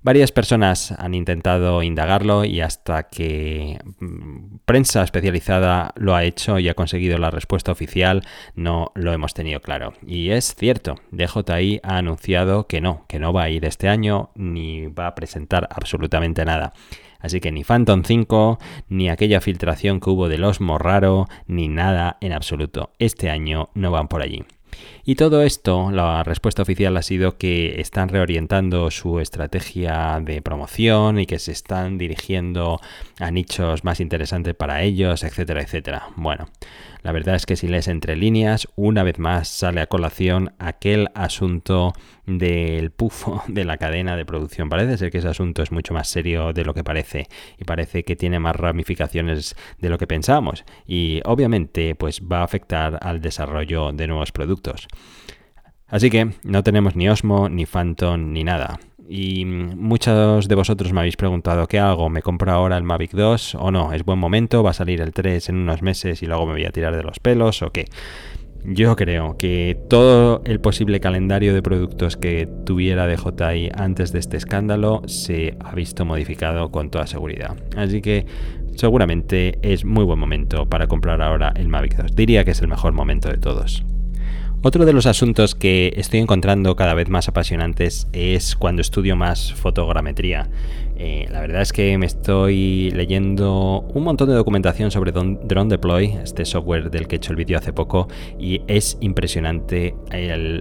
Varias 0.02 0.32
personas 0.32 0.92
han 0.92 1.14
intentado 1.14 1.82
indagarlo 1.82 2.44
y 2.44 2.60
hasta 2.60 3.04
que 3.04 3.78
mm, 3.98 4.58
prensa 4.64 5.02
especializada 5.02 5.92
lo 5.96 6.14
ha 6.14 6.24
hecho 6.24 6.58
y 6.58 6.68
ha 6.68 6.74
conseguido 6.74 7.18
la 7.18 7.30
respuesta 7.30 7.72
oficial, 7.72 8.22
no 8.54 8.92
lo 8.94 9.12
hemos 9.12 9.34
tenido 9.34 9.60
claro. 9.60 9.94
Y 10.06 10.30
es 10.30 10.54
cierto, 10.54 10.96
DJI 11.10 11.80
ha 11.82 11.98
anunciado 11.98 12.66
que 12.66 12.80
no, 12.80 13.04
que 13.08 13.18
no 13.18 13.32
va 13.32 13.44
a 13.44 13.50
ir 13.50 13.64
este 13.64 13.88
año 13.88 14.30
ni 14.34 14.86
va 14.86 15.08
a 15.08 15.14
presentar 15.14 15.68
absolutamente 15.70 16.44
nada. 16.44 16.72
Así 17.18 17.40
que 17.40 17.50
ni 17.50 17.64
Phantom 17.64 18.02
5, 18.04 18.58
ni 18.88 19.08
aquella 19.08 19.40
filtración 19.40 20.00
que 20.00 20.10
hubo 20.10 20.28
del 20.28 20.44
Osmo 20.44 20.78
raro, 20.78 21.26
ni 21.46 21.68
nada 21.68 22.18
en 22.20 22.32
absoluto. 22.32 22.92
Este 22.98 23.30
año 23.30 23.70
no 23.74 23.90
van 23.90 24.08
por 24.08 24.22
allí. 24.22 24.44
Y 25.04 25.14
todo 25.14 25.42
esto, 25.42 25.90
la 25.90 26.22
respuesta 26.24 26.62
oficial 26.62 26.96
ha 26.96 27.02
sido 27.02 27.38
que 27.38 27.80
están 27.80 28.08
reorientando 28.08 28.90
su 28.90 29.20
estrategia 29.20 30.20
de 30.20 30.42
promoción 30.42 31.18
y 31.18 31.26
que 31.26 31.38
se 31.38 31.52
están 31.52 31.98
dirigiendo 31.98 32.80
a 33.20 33.30
nichos 33.30 33.84
más 33.84 34.00
interesantes 34.00 34.54
para 34.54 34.82
ellos, 34.82 35.22
etcétera, 35.22 35.62
etcétera. 35.62 36.08
Bueno, 36.16 36.48
la 37.06 37.12
verdad 37.12 37.36
es 37.36 37.46
que 37.46 37.54
si 37.54 37.68
lees 37.68 37.86
entre 37.86 38.16
líneas, 38.16 38.66
una 38.74 39.04
vez 39.04 39.20
más 39.20 39.46
sale 39.46 39.80
a 39.80 39.86
colación 39.86 40.54
aquel 40.58 41.06
asunto 41.14 41.92
del 42.26 42.90
pufo 42.90 43.44
de 43.46 43.64
la 43.64 43.76
cadena 43.76 44.16
de 44.16 44.24
producción. 44.24 44.68
Parece 44.68 44.98
ser 44.98 45.12
que 45.12 45.18
ese 45.18 45.28
asunto 45.28 45.62
es 45.62 45.70
mucho 45.70 45.94
más 45.94 46.08
serio 46.08 46.52
de 46.52 46.64
lo 46.64 46.74
que 46.74 46.82
parece 46.82 47.28
y 47.58 47.64
parece 47.64 48.02
que 48.02 48.16
tiene 48.16 48.40
más 48.40 48.56
ramificaciones 48.56 49.54
de 49.78 49.88
lo 49.88 49.98
que 49.98 50.08
pensábamos 50.08 50.64
y 50.84 51.20
obviamente 51.26 51.94
pues 51.94 52.20
va 52.20 52.40
a 52.40 52.44
afectar 52.44 52.98
al 53.00 53.20
desarrollo 53.20 53.92
de 53.92 54.08
nuevos 54.08 54.32
productos. 54.32 54.88
Así 55.88 56.10
que 56.10 56.30
no 56.42 56.62
tenemos 56.62 56.96
ni 56.96 57.08
Osmo, 57.08 57.48
ni 57.48 57.64
Phantom, 57.64 58.32
ni 58.32 58.42
nada. 58.44 58.78
Y 59.08 59.44
muchos 59.44 60.48
de 60.48 60.54
vosotros 60.56 60.92
me 60.92 61.00
habéis 61.00 61.16
preguntado 61.16 61.68
qué 61.68 61.78
hago, 61.78 62.10
¿me 62.10 62.22
compro 62.22 62.50
ahora 62.50 62.76
el 62.76 62.82
Mavic 62.82 63.12
2 63.12 63.54
o 63.54 63.70
no? 63.70 63.92
¿Es 63.92 64.04
buen 64.04 64.18
momento? 64.18 64.64
¿Va 64.64 64.70
a 64.70 64.74
salir 64.74 65.00
el 65.00 65.12
3 65.12 65.48
en 65.48 65.56
unos 65.56 65.80
meses 65.82 66.22
y 66.22 66.26
luego 66.26 66.46
me 66.46 66.52
voy 66.52 66.64
a 66.64 66.70
tirar 66.70 66.96
de 66.96 67.04
los 67.04 67.20
pelos 67.20 67.62
o 67.62 67.70
qué? 67.70 67.84
Yo 68.64 68.96
creo 68.96 69.36
que 69.38 69.78
todo 69.88 70.42
el 70.44 70.58
posible 70.58 70.98
calendario 70.98 71.54
de 71.54 71.62
productos 71.62 72.16
que 72.16 72.48
tuviera 72.64 73.06
DJI 73.06 73.70
antes 73.76 74.12
de 74.12 74.18
este 74.18 74.36
escándalo 74.36 75.02
se 75.06 75.56
ha 75.60 75.72
visto 75.72 76.04
modificado 76.04 76.72
con 76.72 76.90
toda 76.90 77.06
seguridad. 77.06 77.56
Así 77.76 78.02
que 78.02 78.26
seguramente 78.74 79.60
es 79.62 79.84
muy 79.84 80.02
buen 80.02 80.18
momento 80.18 80.68
para 80.68 80.88
comprar 80.88 81.22
ahora 81.22 81.52
el 81.54 81.68
Mavic 81.68 81.96
2. 81.96 82.16
Diría 82.16 82.44
que 82.44 82.50
es 82.50 82.60
el 82.60 82.66
mejor 82.66 82.92
momento 82.92 83.28
de 83.28 83.36
todos. 83.36 83.84
Otro 84.66 84.84
de 84.84 84.92
los 84.92 85.06
asuntos 85.06 85.54
que 85.54 85.92
estoy 85.94 86.18
encontrando 86.18 86.74
cada 86.74 86.92
vez 86.92 87.08
más 87.08 87.28
apasionantes 87.28 88.08
es 88.12 88.56
cuando 88.56 88.82
estudio 88.82 89.14
más 89.14 89.52
fotogrametría. 89.52 90.48
Eh, 90.98 91.26
la 91.30 91.40
verdad 91.40 91.60
es 91.60 91.72
que 91.72 91.98
me 91.98 92.06
estoy 92.06 92.90
leyendo 92.90 93.84
un 93.92 94.04
montón 94.04 94.28
de 94.28 94.34
documentación 94.34 94.90
sobre 94.90 95.12
Drone 95.12 95.68
Deploy, 95.68 96.18
este 96.22 96.46
software 96.46 96.90
del 96.90 97.06
que 97.06 97.16
he 97.16 97.18
hecho 97.18 97.32
el 97.32 97.36
vídeo 97.36 97.58
hace 97.58 97.72
poco, 97.72 98.08
y 98.38 98.62
es 98.66 98.96
impresionante 99.00 99.94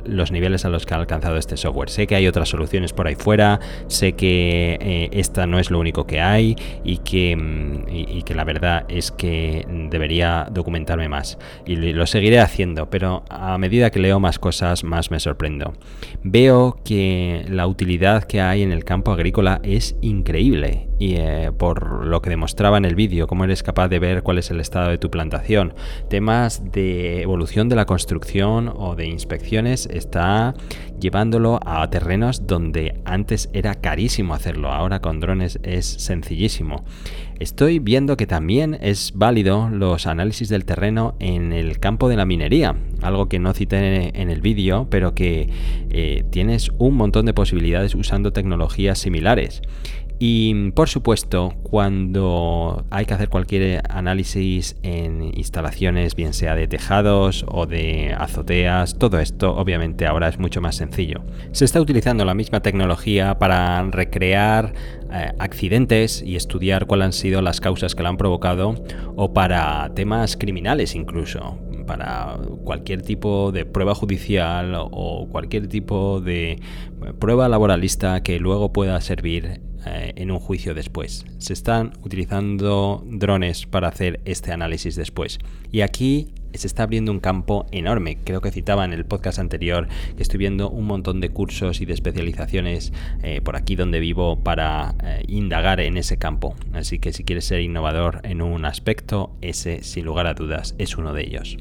los 0.06 0.32
niveles 0.32 0.66
a 0.66 0.70
los 0.70 0.86
que 0.86 0.94
ha 0.94 0.98
alcanzado 0.98 1.38
este 1.38 1.56
software. 1.56 1.90
Sé 1.90 2.06
que 2.06 2.16
hay 2.16 2.28
otras 2.28 2.50
soluciones 2.50 2.92
por 2.92 3.08
ahí 3.08 3.16
fuera, 3.16 3.62
sé 3.88 4.14
que 4.14 4.78
eh, 4.82 5.10
esta 5.14 5.48
no 5.48 5.58
es 5.58 5.72
lo 5.72 5.80
único 5.80 6.06
que 6.06 6.20
hay 6.20 6.56
y 6.84 6.98
que, 6.98 7.36
mm, 7.36 7.86
y 7.90 8.24
que 8.24 8.36
la 8.36 8.44
verdad 8.44 8.86
es 8.90 9.12
que 9.12 9.66
debería 9.90 10.48
documentarme 10.52 11.08
más. 11.08 11.38
Y 11.66 11.76
lo 11.76 12.06
seguiré 12.08 12.40
haciendo, 12.40 12.90
pero 12.90 13.24
a 13.30 13.58
medida 13.58 13.90
que 13.90 14.00
leo 14.00 14.20
más 14.20 14.38
cosas, 14.38 14.84
más 14.84 15.12
me 15.12 15.20
sorprendo. 15.20 15.74
Veo 16.24 16.78
que 16.84 17.46
la 17.48 17.68
utilidad 17.68 18.24
que 18.24 18.42
hay 18.42 18.64
en 18.64 18.72
el 18.72 18.84
campo 18.84 19.12
agrícola 19.12 19.62
es 19.64 19.96
increíble 20.02 20.25
increíble 20.26 20.88
y 20.98 21.16
eh, 21.18 21.52
por 21.56 22.06
lo 22.06 22.22
que 22.22 22.32
demostraba 22.32 22.78
en 22.78 22.86
el 22.86 22.96
vídeo, 22.96 23.28
cómo 23.28 23.44
eres 23.44 23.62
capaz 23.62 23.90
de 23.90 24.00
ver 24.00 24.24
cuál 24.24 24.40
es 24.40 24.50
el 24.50 24.60
estado 24.60 24.90
de 24.90 24.98
tu 24.98 25.12
plantación. 25.12 25.76
Temas 26.10 26.72
de 26.72 27.22
evolución 27.22 27.70
de 27.70 27.76
la 27.76 27.86
construcción 27.86 28.74
o 28.76 28.96
de 28.96 29.06
inspecciones 29.06 29.88
está 29.92 30.56
llevándolo 31.00 31.60
a 31.64 31.88
terrenos 31.90 32.48
donde 32.48 33.02
antes 33.06 33.50
era 33.54 33.76
carísimo 33.76 34.34
hacerlo, 34.34 34.72
ahora 34.72 35.00
con 35.00 35.20
drones 35.20 35.60
es 35.64 35.86
sencillísimo. 35.86 36.86
Estoy 37.38 37.80
viendo 37.80 38.16
que 38.16 38.28
también 38.28 38.78
es 38.82 39.12
válido 39.14 39.70
los 39.70 40.08
análisis 40.08 40.48
del 40.48 40.64
terreno 40.64 41.16
en 41.20 41.52
el 41.52 41.80
campo 41.80 42.08
de 42.08 42.16
la 42.16 42.26
minería, 42.26 42.78
algo 43.02 43.28
que 43.28 43.40
no 43.40 43.54
cité 43.54 44.20
en 44.22 44.30
el 44.30 44.40
vídeo, 44.40 44.88
pero 44.90 45.14
que 45.14 45.50
eh, 45.90 46.24
tienes 46.32 46.72
un 46.78 46.96
montón 46.96 47.26
de 47.26 47.34
posibilidades 47.34 47.94
usando 47.94 48.32
tecnologías 48.32 49.00
similares. 49.00 49.62
Y 50.18 50.72
por 50.72 50.88
supuesto, 50.88 51.54
cuando 51.64 52.86
hay 52.90 53.06
que 53.06 53.14
hacer 53.14 53.28
cualquier 53.28 53.82
análisis 53.90 54.78
en 54.82 55.24
instalaciones, 55.24 56.16
bien 56.16 56.34
sea 56.34 56.56
de 56.56 56.68
tejados 56.68 57.46
o 57.50 57.66
de 57.66 58.16
azoteas, 58.18 58.98
todo 58.98 59.20
esto 59.20 59.56
obviamente 59.56 60.06
ahora 60.06 60.30
es 60.30 60.40
mucho 60.40 60.62
más 60.62 60.78
sencillo. 60.78 61.26
Se 61.52 61.66
está 61.66 61.82
utilizando 61.82 62.24
la 62.24 62.34
misma 62.34 62.62
tecnología 62.62 63.38
para 63.40 63.84
recrear 63.92 64.74
eh, 65.12 65.34
accidentes 65.38 66.22
y 66.22 66.38
estudiar 66.38 66.86
cuáles 66.86 67.06
han 67.06 67.14
sido 67.14 67.42
las 67.42 67.60
causas 67.60 67.94
que 67.94 68.04
lo 68.04 68.10
han 68.10 68.18
provocado 68.18 68.76
o 69.18 69.34
para 69.34 69.92
temas 69.96 70.38
criminales 70.38 70.96
incluso 70.96 71.60
para 71.86 72.38
cualquier 72.64 73.02
tipo 73.02 73.52
de 73.52 73.66
prueba 73.66 73.94
judicial 73.94 74.74
o 74.76 75.28
cualquier 75.30 75.68
tipo 75.68 76.20
de 76.20 76.60
prueba 77.20 77.48
laboralista 77.48 78.24
que 78.24 78.40
luego 78.40 78.74
pueda 78.74 79.00
servir 79.02 79.62
eh, 79.86 80.14
en 80.16 80.32
un 80.32 80.40
juicio 80.40 80.74
después. 80.74 81.26
Se 81.38 81.54
están 81.54 81.94
utilizando 82.04 83.04
drones 83.06 83.66
para 83.66 83.88
hacer 83.88 84.20
este 84.26 84.52
análisis 84.52 84.96
después. 84.96 85.40
Y 85.72 85.82
aquí 85.82 86.30
se 86.58 86.68
está 86.68 86.84
abriendo 86.84 87.12
un 87.12 87.20
campo 87.20 87.66
enorme. 87.72 88.18
Creo 88.24 88.42
que 88.42 88.52
citaba 88.52 88.86
en 88.86 88.94
el 88.94 89.06
podcast 89.06 89.40
anterior 89.40 89.88
que 90.16 90.24
estoy 90.24 90.38
viendo 90.38 90.70
un 90.70 90.86
montón 90.86 91.22
de 91.22 91.30
cursos 91.30 91.82
y 91.82 91.86
de 91.86 91.94
especializaciones 91.94 92.94
eh, 93.24 93.42
por 93.42 93.56
aquí 93.56 93.76
donde 93.76 94.00
vivo 94.00 94.38
para 94.44 94.96
eh, 95.04 95.24
indagar 95.28 95.80
en 95.80 95.98
ese 95.98 96.18
campo. 96.18 96.56
Así 96.74 97.00
que 97.00 97.14
si 97.14 97.24
quieres 97.24 97.46
ser 97.46 97.62
innovador 97.62 98.22
en 98.24 98.42
un 98.42 98.66
aspecto, 98.66 99.36
ese 99.42 99.84
sin 99.84 100.06
lugar 100.06 100.28
a 100.28 100.34
dudas 100.34 100.76
es 100.78 100.98
uno 100.98 101.14
de 101.14 101.24
ellos. 101.24 101.58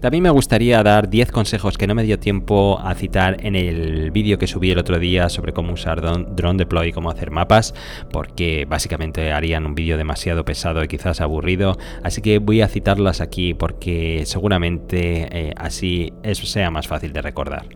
También 0.00 0.22
me 0.22 0.30
gustaría 0.30 0.80
dar 0.84 1.10
10 1.10 1.32
consejos 1.32 1.76
que 1.76 1.88
no 1.88 1.94
me 1.96 2.04
dio 2.04 2.20
tiempo 2.20 2.78
a 2.80 2.94
citar 2.94 3.44
en 3.44 3.56
el 3.56 4.12
vídeo 4.12 4.38
que 4.38 4.46
subí 4.46 4.70
el 4.70 4.78
otro 4.78 5.00
día 5.00 5.28
sobre 5.28 5.52
cómo 5.52 5.72
usar 5.72 6.00
Drone 6.00 6.56
Deploy 6.56 6.90
y 6.90 6.92
cómo 6.92 7.10
hacer 7.10 7.32
mapas, 7.32 7.74
porque 8.12 8.64
básicamente 8.68 9.32
harían 9.32 9.66
un 9.66 9.74
vídeo 9.74 9.96
demasiado 9.96 10.44
pesado 10.44 10.84
y 10.84 10.88
quizás 10.88 11.20
aburrido, 11.20 11.78
así 12.04 12.22
que 12.22 12.38
voy 12.38 12.60
a 12.60 12.68
citarlas 12.68 13.20
aquí 13.20 13.54
porque 13.54 14.22
seguramente 14.24 15.28
eh, 15.32 15.52
así 15.56 16.12
eso 16.22 16.46
sea 16.46 16.70
más 16.70 16.86
fácil 16.86 17.12
de 17.12 17.20
recordar. 17.20 17.66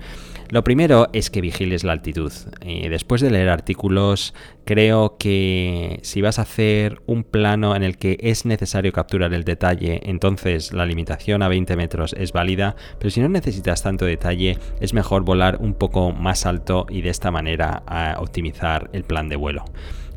Lo 0.52 0.62
primero 0.64 1.08
es 1.14 1.30
que 1.30 1.40
vigiles 1.40 1.82
la 1.82 1.92
altitud. 1.92 2.30
Eh, 2.60 2.90
después 2.90 3.22
de 3.22 3.30
leer 3.30 3.48
artículos, 3.48 4.34
creo 4.66 5.16
que 5.16 5.98
si 6.02 6.20
vas 6.20 6.38
a 6.38 6.42
hacer 6.42 7.00
un 7.06 7.24
plano 7.24 7.74
en 7.74 7.82
el 7.82 7.96
que 7.96 8.18
es 8.20 8.44
necesario 8.44 8.92
capturar 8.92 9.32
el 9.32 9.44
detalle, 9.44 10.02
entonces 10.04 10.74
la 10.74 10.84
limitación 10.84 11.42
a 11.42 11.48
20 11.48 11.74
metros 11.76 12.14
es 12.18 12.32
válida, 12.32 12.76
pero 12.98 13.08
si 13.08 13.22
no 13.22 13.30
necesitas 13.30 13.82
tanto 13.82 14.04
detalle, 14.04 14.58
es 14.78 14.92
mejor 14.92 15.22
volar 15.22 15.56
un 15.58 15.72
poco 15.72 16.12
más 16.12 16.44
alto 16.44 16.84
y 16.90 17.00
de 17.00 17.08
esta 17.08 17.30
manera 17.30 17.82
optimizar 18.18 18.90
el 18.92 19.04
plan 19.04 19.30
de 19.30 19.36
vuelo. 19.36 19.64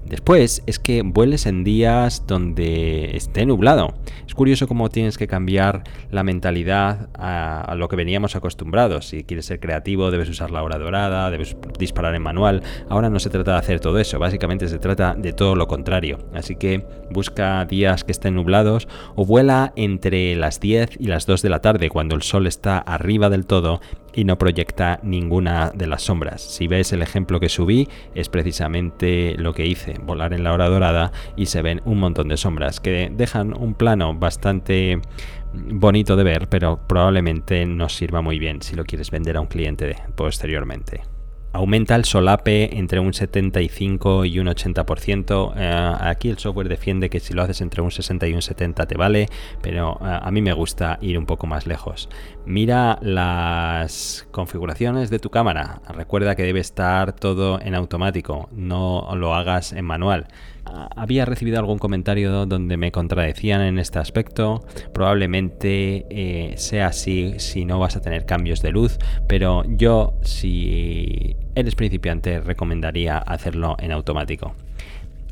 Después 0.05 0.61
es 0.67 0.77
que 0.77 1.01
vueles 1.01 1.47
en 1.47 1.63
días 1.63 2.27
donde 2.27 3.15
esté 3.15 3.45
nublado. 3.45 3.95
Curioso 4.35 4.67
cómo 4.67 4.89
tienes 4.89 5.17
que 5.17 5.27
cambiar 5.27 5.83
la 6.11 6.23
mentalidad 6.23 7.07
a, 7.13 7.73
lo 7.77 7.87
que 7.87 7.95
veníamos 7.95 8.35
acostumbrados. 8.35 9.07
Si 9.07 9.23
quieres 9.23 9.45
ser 9.45 9.61
creativo, 9.61 10.11
debes 10.11 10.27
usar 10.27 10.51
la 10.51 10.61
hora 10.61 10.77
dorada, 10.77 11.31
debes 11.31 11.55
disparar 11.79 12.13
en 12.15 12.21
manual. 12.21 12.61
Ahora 12.89 13.09
no 13.09 13.19
se 13.19 13.29
trata 13.29 13.53
de 13.53 13.59
hacer 13.59 13.79
todo 13.79 13.97
eso, 13.97 14.19
básicamente 14.19 14.67
se 14.67 14.77
trata 14.77 15.15
de 15.15 15.31
todo 15.31 15.55
lo 15.55 15.67
contrario. 15.67 16.17
Así 16.33 16.57
que 16.57 16.85
busca 17.11 17.63
días 17.63 18.03
que 18.03 18.11
estén 18.11 18.35
nublados 18.35 18.89
o 19.15 19.25
vuela 19.25 19.71
entre 19.77 20.35
las 20.35 20.59
10 20.59 20.97
y 20.99 21.07
las 21.07 21.25
2 21.25 21.41
de 21.41 21.49
la 21.49 21.61
tarde 21.61 21.89
cuando 21.89 22.15
el 22.15 22.21
sol 22.21 22.45
está 22.45 22.79
arriba 22.79 23.29
del 23.29 23.45
todo 23.45 23.79
y 24.15 24.23
no 24.23 24.37
proyecta 24.37 24.99
ninguna 25.03 25.71
de 25.75 25.87
las 25.87 26.03
sombras. 26.03 26.41
Si 26.41 26.67
ves 26.67 26.93
el 26.93 27.01
ejemplo 27.01 27.39
que 27.39 27.49
subí, 27.49 27.87
es 28.15 28.29
precisamente 28.29 29.35
lo 29.37 29.53
que 29.53 29.67
hice, 29.67 29.95
volar 30.01 30.33
en 30.33 30.43
la 30.43 30.53
hora 30.53 30.69
dorada 30.69 31.11
y 31.35 31.47
se 31.47 31.61
ven 31.61 31.81
un 31.85 31.99
montón 31.99 32.29
de 32.29 32.37
sombras 32.37 32.79
que 32.79 33.11
dejan 33.13 33.53
un 33.55 33.73
plano 33.73 34.17
bastante 34.25 34.99
bonito 35.53 36.15
de 36.15 36.23
ver, 36.23 36.49
pero 36.49 36.79
probablemente 36.87 37.65
no 37.65 37.87
sirva 37.89 38.21
muy 38.21 38.39
bien 38.39 38.61
si 38.61 38.75
lo 38.75 38.83
quieres 38.83 39.11
vender 39.11 39.37
a 39.37 39.41
un 39.41 39.47
cliente 39.47 39.95
posteriormente 40.15 41.14
aumenta 41.55 41.95
el 41.95 42.05
solape 42.05 42.77
entre 42.77 42.99
un 42.99 43.13
75 43.13 44.25
y 44.25 44.39
un 44.39 44.47
80%. 44.47 45.53
Eh, 45.55 45.95
aquí 46.01 46.29
el 46.29 46.37
software 46.37 46.67
defiende 46.67 47.09
que 47.09 47.19
si 47.19 47.33
lo 47.33 47.43
haces 47.43 47.61
entre 47.61 47.81
un 47.81 47.91
60 47.91 48.27
y 48.27 48.33
un 48.33 48.41
70 48.41 48.85
te 48.85 48.97
vale, 48.97 49.27
pero 49.61 49.97
eh, 50.01 50.19
a 50.21 50.29
mí 50.31 50.41
me 50.41 50.53
gusta 50.53 50.99
ir 51.01 51.17
un 51.17 51.25
poco 51.25 51.47
más 51.47 51.65
lejos. 51.65 52.09
Mira 52.45 52.99
las 53.01 54.27
configuraciones 54.31 55.09
de 55.09 55.19
tu 55.19 55.29
cámara. 55.29 55.81
Recuerda 55.89 56.35
que 56.35 56.43
debe 56.43 56.59
estar 56.59 57.13
todo 57.13 57.59
en 57.61 57.73
automático, 57.73 58.49
no 58.51 59.15
lo 59.15 59.33
hagas 59.33 59.71
en 59.71 59.85
manual 59.85 60.27
había 60.95 61.25
recibido 61.25 61.59
algún 61.59 61.77
comentario 61.77 62.45
donde 62.45 62.77
me 62.77 62.91
contradecían 62.91 63.61
en 63.61 63.79
este 63.79 63.99
aspecto. 63.99 64.65
Probablemente 64.93 66.05
eh, 66.09 66.55
sea 66.57 66.87
así 66.87 67.35
si 67.37 67.65
no 67.65 67.79
vas 67.79 67.95
a 67.95 68.01
tener 68.01 68.25
cambios 68.25 68.61
de 68.61 68.71
luz, 68.71 68.97
pero 69.27 69.63
yo 69.67 70.17
si 70.21 71.35
eres 71.55 71.75
principiante 71.75 72.39
recomendaría 72.39 73.17
hacerlo 73.17 73.75
en 73.79 73.91
automático. 73.91 74.53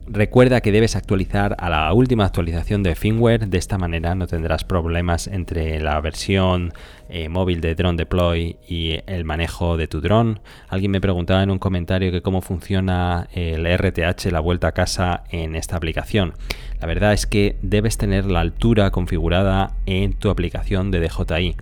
Recuerda 0.06 0.60
que 0.60 0.74
debes 0.74 0.98
actualizar 0.98 1.56
a 1.60 1.70
la 1.70 1.94
última 1.94 2.26
actualización 2.26 2.84
de 2.84 2.94
firmware, 2.94 3.48
de 3.48 3.58
esta 3.58 3.78
manera 3.78 4.16
no 4.16 4.28
tendrás 4.28 4.66
problemas 4.66 5.28
entre 5.28 5.80
la 5.80 6.02
versión 6.02 6.74
eh, 7.08 7.30
móvil 7.30 7.62
de 7.62 7.74
Drone 7.74 7.96
Deploy 7.96 8.58
y 8.68 8.98
el 9.08 9.24
manejo 9.24 9.78
de 9.78 9.88
tu 9.88 10.02
drone. 10.02 10.42
Alguien 10.68 10.92
me 10.92 11.00
preguntaba 11.00 11.42
en 11.42 11.52
un 11.52 11.58
comentario 11.58 12.12
que 12.12 12.22
cómo 12.22 12.42
funciona 12.42 13.30
el 13.32 13.66
RTH, 13.66 14.26
la 14.30 14.42
vuelta 14.42 14.68
a 14.68 14.72
casa 14.74 15.24
en 15.30 15.56
esta 15.56 15.78
aplicación. 15.78 16.34
La 16.82 16.88
verdad 16.88 17.14
es 17.14 17.26
que 17.26 17.56
debes 17.62 17.98
tener 17.98 18.26
la 18.26 18.42
altura 18.42 18.92
configurada 18.92 19.72
en 19.86 20.12
tu 20.12 20.30
aplicación 20.30 20.92
de 20.92 21.00
DJI. 21.00 21.56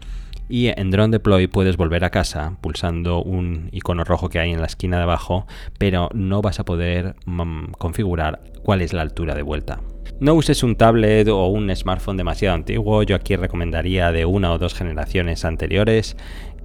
Y 0.49 0.67
en 0.67 0.91
Drone 0.91 1.11
Deploy 1.11 1.47
puedes 1.47 1.77
volver 1.77 2.03
a 2.03 2.09
casa 2.09 2.57
pulsando 2.61 3.23
un 3.23 3.69
icono 3.71 4.03
rojo 4.03 4.29
que 4.29 4.39
hay 4.39 4.51
en 4.51 4.59
la 4.59 4.67
esquina 4.67 4.97
de 4.97 5.03
abajo, 5.03 5.47
pero 5.77 6.09
no 6.13 6.41
vas 6.41 6.59
a 6.59 6.65
poder 6.65 7.15
mm, 7.25 7.71
configurar 7.77 8.41
cuál 8.63 8.81
es 8.81 8.93
la 8.93 9.01
altura 9.01 9.35
de 9.35 9.43
vuelta. 9.43 9.79
No 10.19 10.35
uses 10.35 10.61
un 10.61 10.75
tablet 10.75 11.27
o 11.29 11.47
un 11.47 11.75
smartphone 11.75 12.17
demasiado 12.17 12.53
antiguo, 12.53 13.01
yo 13.03 13.15
aquí 13.15 13.35
recomendaría 13.35 14.11
de 14.11 14.25
una 14.25 14.51
o 14.51 14.59
dos 14.59 14.75
generaciones 14.75 15.45
anteriores 15.45 16.15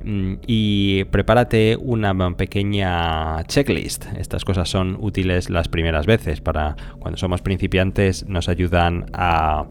y 0.04 1.04
prepárate 1.04 1.76
una 1.76 2.14
pequeña 2.36 3.42
checklist. 3.44 4.06
Estas 4.16 4.44
cosas 4.44 4.68
son 4.68 4.96
útiles 5.00 5.50
las 5.50 5.68
primeras 5.68 6.06
veces 6.06 6.40
para 6.40 6.76
cuando 6.98 7.18
somos 7.18 7.42
principiantes 7.42 8.26
nos 8.28 8.48
ayudan 8.48 9.06
a, 9.12 9.66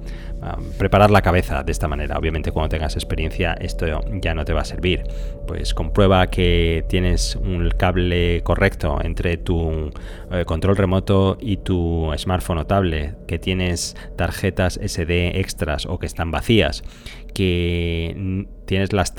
preparar 0.78 1.10
la 1.10 1.22
cabeza 1.22 1.64
de 1.64 1.72
esta 1.72 1.88
manera. 1.88 2.20
Obviamente 2.20 2.52
cuando 2.52 2.70
tengas 2.70 2.96
experiencia 2.96 3.54
esto 3.54 3.88
ya 4.22 4.36
no 4.36 4.46
te 4.46 4.54
va 4.54 4.62
a 4.62 4.66
servir. 4.66 5.04
Pues 5.48 5.74
comprueba 5.74 6.28
que 6.28 6.86
tienes 6.88 7.36
un 7.36 7.72
cable 7.72 8.42
correcto 8.44 9.00
entre 9.02 9.38
tu 9.38 9.92
eh, 10.32 10.46
control 10.46 10.76
remoto 10.76 11.38
y 11.40 11.58
tu 11.58 12.12
smartphone 12.18 12.60
o 12.60 12.68
tablet, 12.68 13.26
que 13.26 13.40
tienes 13.40 13.96
tarjetas 14.18 14.80
SD 14.84 15.40
extras 15.40 15.86
o 15.86 15.98
que 15.98 16.06
están 16.06 16.30
vacías, 16.30 16.84
que 17.34 18.46
tienes 18.66 18.94
las, 18.94 19.14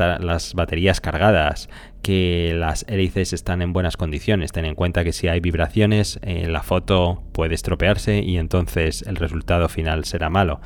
baterías 0.54 1.00
cargadas, 1.00 1.68
que 2.02 2.52
las 2.56 2.84
hélices 2.88 3.32
están 3.32 3.62
en 3.62 3.72
buenas 3.72 3.96
condiciones. 3.96 4.52
Ten 4.52 4.64
en 4.64 4.74
cuenta 4.74 5.04
que 5.04 5.12
si 5.12 5.28
hay 5.28 5.40
vibraciones, 5.40 6.18
eh, 6.22 6.46
la 6.48 6.62
foto 6.62 7.22
puede 7.32 7.54
estropearse 7.54 8.20
y 8.20 8.36
entonces 8.38 9.02
el 9.02 9.16
resultado 9.16 9.68
final 9.68 10.04
será 10.04 10.28
malo. 10.28 10.60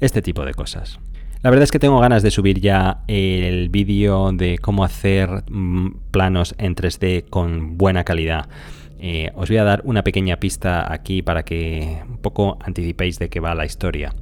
Este 0.00 0.22
tipo 0.22 0.44
de 0.44 0.54
cosas. 0.54 0.98
La 1.42 1.48
verdad 1.48 1.64
es 1.64 1.72
que 1.72 1.78
tengo 1.78 2.00
ganas 2.00 2.22
de 2.22 2.30
subir 2.30 2.60
ya 2.60 3.02
el 3.08 3.70
vídeo 3.70 4.30
de 4.32 4.58
cómo 4.58 4.84
hacer 4.84 5.44
mm, 5.50 6.10
planos 6.10 6.54
en 6.58 6.74
3D 6.74 7.30
con 7.30 7.78
buena 7.78 8.04
calidad. 8.04 8.48
Eh, 8.98 9.30
os 9.34 9.48
voy 9.48 9.56
a 9.56 9.64
dar 9.64 9.80
una 9.84 10.04
pequeña 10.04 10.36
pista 10.36 10.92
aquí 10.92 11.22
para 11.22 11.42
que 11.42 12.02
un 12.06 12.18
poco 12.18 12.58
anticipéis 12.60 13.18
de 13.18 13.30
qué 13.30 13.40
va 13.40 13.54
la 13.54 13.64
historia. 13.64 14.14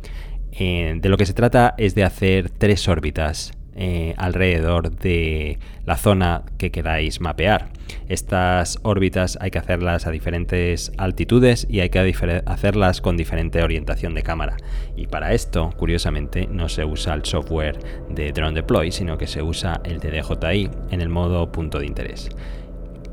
Eh, 0.53 0.95
de 1.01 1.09
lo 1.09 1.17
que 1.17 1.27
se 1.27 1.35
trata 1.35 1.75
es 1.77 1.97
de 1.97 2.05
hacer 2.05 2.51
tres 2.51 2.87
órbitas 2.87 3.53
eh, 3.81 4.15
alrededor 4.17 4.91
de 4.91 5.61
la 5.87 5.97
zona 5.97 6.43
que 6.59 6.73
queráis 6.73 7.21
mapear. 7.21 7.69
Estas 8.09 8.81
órbitas 8.83 9.39
hay 9.41 9.53
que 9.53 9.59
hacerlas 9.59 10.05
a 10.09 10.11
diferentes 10.11 10.91
altitudes 10.99 11.65
y 11.71 11.79
hay 11.79 11.89
que 11.89 12.01
hacerlas 12.45 13.01
con 13.01 13.17
diferente 13.17 13.63
orientación 13.63 14.15
de 14.15 14.25
cámara. 14.25 14.57
Y 14.97 15.07
para 15.07 15.33
esto, 15.33 15.71
curiosamente, 15.77 16.49
no 16.51 16.69
se 16.69 16.85
usa 16.85 17.15
el 17.15 17.25
software 17.25 17.79
de 18.09 18.33
Drone 18.33 18.57
Deploy, 18.57 18.91
sino 18.91 19.17
que 19.17 19.29
se 19.29 19.43
usa 19.43 19.81
el 19.85 20.01
de 20.01 20.11
DJI 20.11 20.71
en 20.91 21.01
el 21.01 21.09
modo 21.09 21.53
punto 21.53 21.79
de 21.79 21.87
interés. 21.87 22.31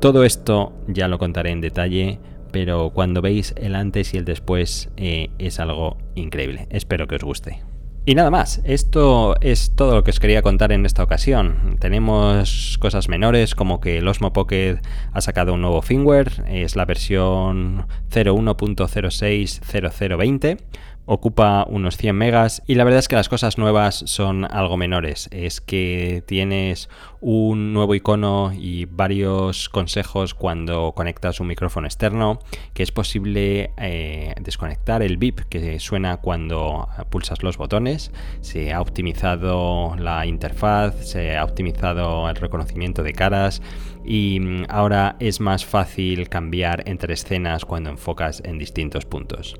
Todo 0.00 0.24
esto 0.24 0.72
ya 0.88 1.06
lo 1.06 1.18
contaré 1.18 1.52
en 1.52 1.60
detalle, 1.60 2.18
pero 2.50 2.90
cuando 2.90 3.22
veis 3.22 3.54
el 3.56 3.76
antes 3.76 4.14
y 4.14 4.16
el 4.16 4.24
después 4.24 4.88
eh, 4.96 5.30
es 5.38 5.60
algo 5.60 5.96
increíble. 6.16 6.66
Espero 6.70 7.06
que 7.06 7.14
os 7.14 7.22
guste. 7.22 7.62
Y 8.08 8.14
nada 8.14 8.30
más, 8.30 8.60
esto 8.62 9.34
es 9.40 9.72
todo 9.74 9.96
lo 9.96 10.04
que 10.04 10.12
os 10.12 10.20
quería 10.20 10.40
contar 10.40 10.70
en 10.70 10.86
esta 10.86 11.02
ocasión. 11.02 11.76
Tenemos 11.80 12.78
cosas 12.78 13.08
menores 13.08 13.56
como 13.56 13.80
que 13.80 13.98
el 13.98 14.06
Osmo 14.06 14.32
Pocket 14.32 14.78
ha 15.12 15.20
sacado 15.20 15.54
un 15.54 15.62
nuevo 15.62 15.82
firmware, 15.82 16.44
es 16.46 16.76
la 16.76 16.84
versión 16.84 17.88
01.060020 18.12 20.58
ocupa 21.06 21.64
unos 21.68 21.96
100 21.96 22.16
megas 22.16 22.62
y 22.66 22.74
la 22.74 22.84
verdad 22.84 22.98
es 22.98 23.08
que 23.08 23.16
las 23.16 23.28
cosas 23.28 23.58
nuevas 23.58 24.02
son 24.06 24.44
algo 24.44 24.76
menores. 24.76 25.28
Es 25.30 25.60
que 25.60 26.22
tienes 26.26 26.88
un 27.20 27.72
nuevo 27.72 27.94
icono 27.94 28.52
y 28.52 28.84
varios 28.84 29.68
consejos 29.68 30.34
cuando 30.34 30.92
conectas 30.92 31.40
un 31.40 31.46
micrófono 31.46 31.86
externo, 31.86 32.40
que 32.74 32.82
es 32.82 32.92
posible 32.92 33.70
eh, 33.78 34.34
desconectar 34.40 35.02
el 35.02 35.16
bip 35.16 35.40
que 35.48 35.78
suena 35.78 36.18
cuando 36.18 36.88
pulsas 37.08 37.42
los 37.42 37.56
botones. 37.56 38.10
Se 38.40 38.72
ha 38.72 38.80
optimizado 38.80 39.94
la 39.96 40.26
interfaz, 40.26 41.08
se 41.08 41.36
ha 41.36 41.44
optimizado 41.44 42.28
el 42.28 42.36
reconocimiento 42.36 43.02
de 43.02 43.12
caras 43.12 43.62
y 44.04 44.40
mm, 44.40 44.64
ahora 44.68 45.16
es 45.20 45.40
más 45.40 45.64
fácil 45.64 46.28
cambiar 46.28 46.82
entre 46.86 47.14
escenas 47.14 47.64
cuando 47.64 47.90
enfocas 47.90 48.42
en 48.44 48.58
distintos 48.58 49.04
puntos. 49.04 49.56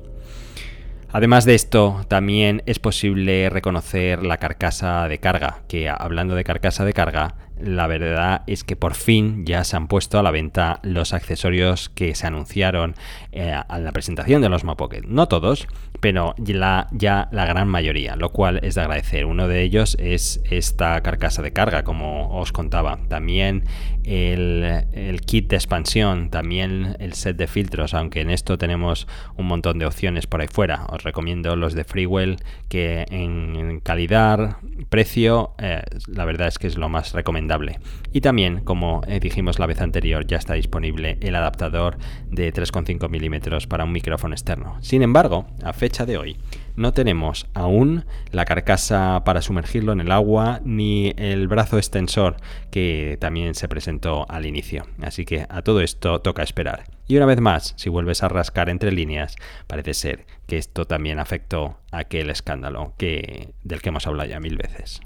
Además 1.11 1.45
de 1.45 1.55
esto, 1.55 2.05
también 2.09 2.63
es 2.65 2.79
posible 2.79 3.49
reconocer 3.49 4.23
la 4.23 4.37
carcasa 4.37 5.07
de 5.07 5.19
carga, 5.19 5.61
que 5.67 5.89
hablando 5.89 6.35
de 6.35 6.43
carcasa 6.43 6.83
de 6.83 6.93
carga, 6.93 7.35
la 7.61 7.87
verdad 7.87 8.43
es 8.47 8.63
que 8.63 8.75
por 8.75 8.93
fin 8.93 9.45
ya 9.45 9.63
se 9.63 9.75
han 9.75 9.87
puesto 9.87 10.19
a 10.19 10.23
la 10.23 10.31
venta 10.31 10.79
los 10.83 11.13
accesorios 11.13 11.89
que 11.89 12.15
se 12.15 12.27
anunciaron 12.27 12.95
eh, 13.31 13.51
a 13.51 13.79
la 13.79 13.91
presentación 13.91 14.41
de 14.41 14.49
los 14.49 14.63
Pocket. 14.63 15.03
No 15.07 15.27
todos, 15.27 15.67
pero 15.99 16.35
ya 16.37 17.29
la 17.31 17.45
gran 17.45 17.67
mayoría, 17.67 18.15
lo 18.15 18.29
cual 18.29 18.59
es 18.63 18.75
de 18.75 18.81
agradecer. 18.81 19.25
Uno 19.25 19.47
de 19.47 19.63
ellos 19.63 19.97
es 19.99 20.41
esta 20.49 21.01
carcasa 21.01 21.41
de 21.41 21.53
carga, 21.53 21.83
como 21.83 22.37
os 22.37 22.51
contaba. 22.51 22.99
También 23.07 23.63
el, 24.03 25.21
kit 25.25 25.49
de 25.49 25.55
expansión, 25.55 26.29
también 26.29 26.95
el 26.99 27.13
set 27.13 27.37
de 27.37 27.47
filtros, 27.47 27.93
aunque 27.93 28.21
en 28.21 28.29
esto 28.29 28.57
tenemos 28.57 29.07
un 29.35 29.47
montón 29.47 29.79
de 29.79 29.85
opciones 29.85 30.27
por 30.27 30.41
ahí 30.41 30.47
fuera. 30.47 30.85
Os 30.89 31.03
recomiendo 31.03 31.55
los 31.55 31.73
de 31.73 31.83
Freewell, 31.83 32.37
que 32.69 33.05
en 33.09 33.79
calidad, 33.81 34.57
precio, 34.89 35.55
eh, 35.57 35.81
la 36.07 36.25
verdad 36.25 36.47
es 36.47 36.59
que 36.59 36.67
es 36.67 36.77
lo 36.77 36.89
más 36.89 37.13
recomendable. 37.13 37.46
Y 38.11 38.21
también, 38.21 38.61
como 38.61 39.01
eh, 39.07 39.19
dijimos 39.19 39.59
la 39.59 39.65
vez 39.65 39.81
anterior, 39.81 40.25
ya 40.25 40.37
está 40.37 40.53
disponible 40.53 41.17
el 41.21 41.35
adaptador 41.35 41.97
de 42.29 42.53
3,5 42.53 43.09
milímetros 43.09 43.67
para 43.67 43.83
un 43.83 43.91
micrófono 43.91 44.33
externo. 44.33 44.77
Sin 44.81 45.01
embargo, 45.01 45.47
a 45.63 45.73
fecha 45.73 46.05
de 46.05 46.17
hoy, 46.17 46.37
no 46.75 46.93
tenemos 46.93 47.47
aún 47.53 48.05
la 48.31 48.45
carcasa 48.45 49.23
para 49.25 49.41
sumergirlo 49.41 49.91
en 49.91 50.01
el 50.01 50.11
agua 50.11 50.61
ni 50.63 51.13
el 51.17 51.47
brazo 51.47 51.77
extensor 51.77 52.37
que 52.71 53.17
también 53.19 53.55
se 53.55 53.67
presentó 53.67 54.29
al 54.29 54.45
inicio. 54.45 54.85
Así 55.01 55.25
que 55.25 55.45
a 55.49 55.61
todo 55.61 55.81
esto 55.81 56.21
toca 56.21 56.43
esperar. 56.43 56.85
Y 57.07 57.17
una 57.17 57.25
vez 57.25 57.39
más, 57.39 57.73
si 57.77 57.89
vuelves 57.89 58.21
a 58.21 58.29
rascar 58.29 58.69
entre 58.69 58.91
líneas, 58.91 59.35
parece 59.65 59.93
ser 59.93 60.25
que 60.45 60.57
esto 60.57 60.85
también 60.85 61.19
afectó 61.19 61.79
a 61.91 61.99
aquel 61.99 62.29
escándalo 62.29 62.93
que, 62.97 63.53
del 63.63 63.81
que 63.81 63.89
hemos 63.89 64.05
hablado 64.07 64.29
ya 64.29 64.39
mil 64.39 64.57
veces. 64.57 65.01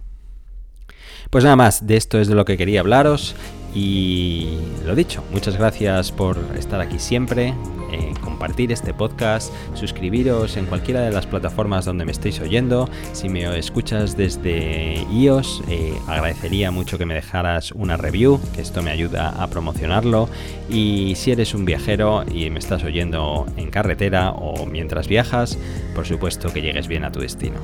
Pues 1.29 1.43
nada 1.43 1.55
más, 1.55 1.87
de 1.87 1.97
esto 1.97 2.19
es 2.19 2.27
de 2.27 2.35
lo 2.35 2.45
que 2.45 2.57
quería 2.57 2.81
hablaros 2.81 3.35
y 3.73 4.57
lo 4.85 4.95
dicho, 4.95 5.23
muchas 5.31 5.57
gracias 5.57 6.11
por 6.11 6.37
estar 6.57 6.81
aquí 6.81 6.99
siempre, 6.99 7.53
eh, 7.93 8.13
compartir 8.21 8.71
este 8.71 8.93
podcast, 8.93 9.53
suscribiros 9.75 10.57
en 10.57 10.65
cualquiera 10.65 11.01
de 11.01 11.11
las 11.11 11.25
plataformas 11.25 11.85
donde 11.85 12.03
me 12.03 12.11
estéis 12.11 12.41
oyendo. 12.41 12.89
Si 13.13 13.29
me 13.29 13.57
escuchas 13.57 14.17
desde 14.17 15.05
iOS, 15.09 15.63
eh, 15.69 15.93
agradecería 16.07 16.71
mucho 16.71 16.97
que 16.97 17.05
me 17.05 17.13
dejaras 17.13 17.71
una 17.71 17.95
review, 17.95 18.41
que 18.53 18.61
esto 18.61 18.81
me 18.81 18.91
ayuda 18.91 19.29
a 19.41 19.47
promocionarlo. 19.47 20.27
Y 20.69 21.13
si 21.15 21.31
eres 21.31 21.53
un 21.53 21.63
viajero 21.63 22.25
y 22.29 22.49
me 22.49 22.59
estás 22.59 22.83
oyendo 22.83 23.45
en 23.55 23.69
carretera 23.71 24.31
o 24.31 24.65
mientras 24.65 25.07
viajas, 25.07 25.57
por 25.95 26.05
supuesto 26.05 26.51
que 26.51 26.61
llegues 26.61 26.89
bien 26.89 27.05
a 27.05 27.11
tu 27.11 27.21
destino. 27.21 27.59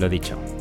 Lo 0.00 0.08
dicho, 0.08 0.36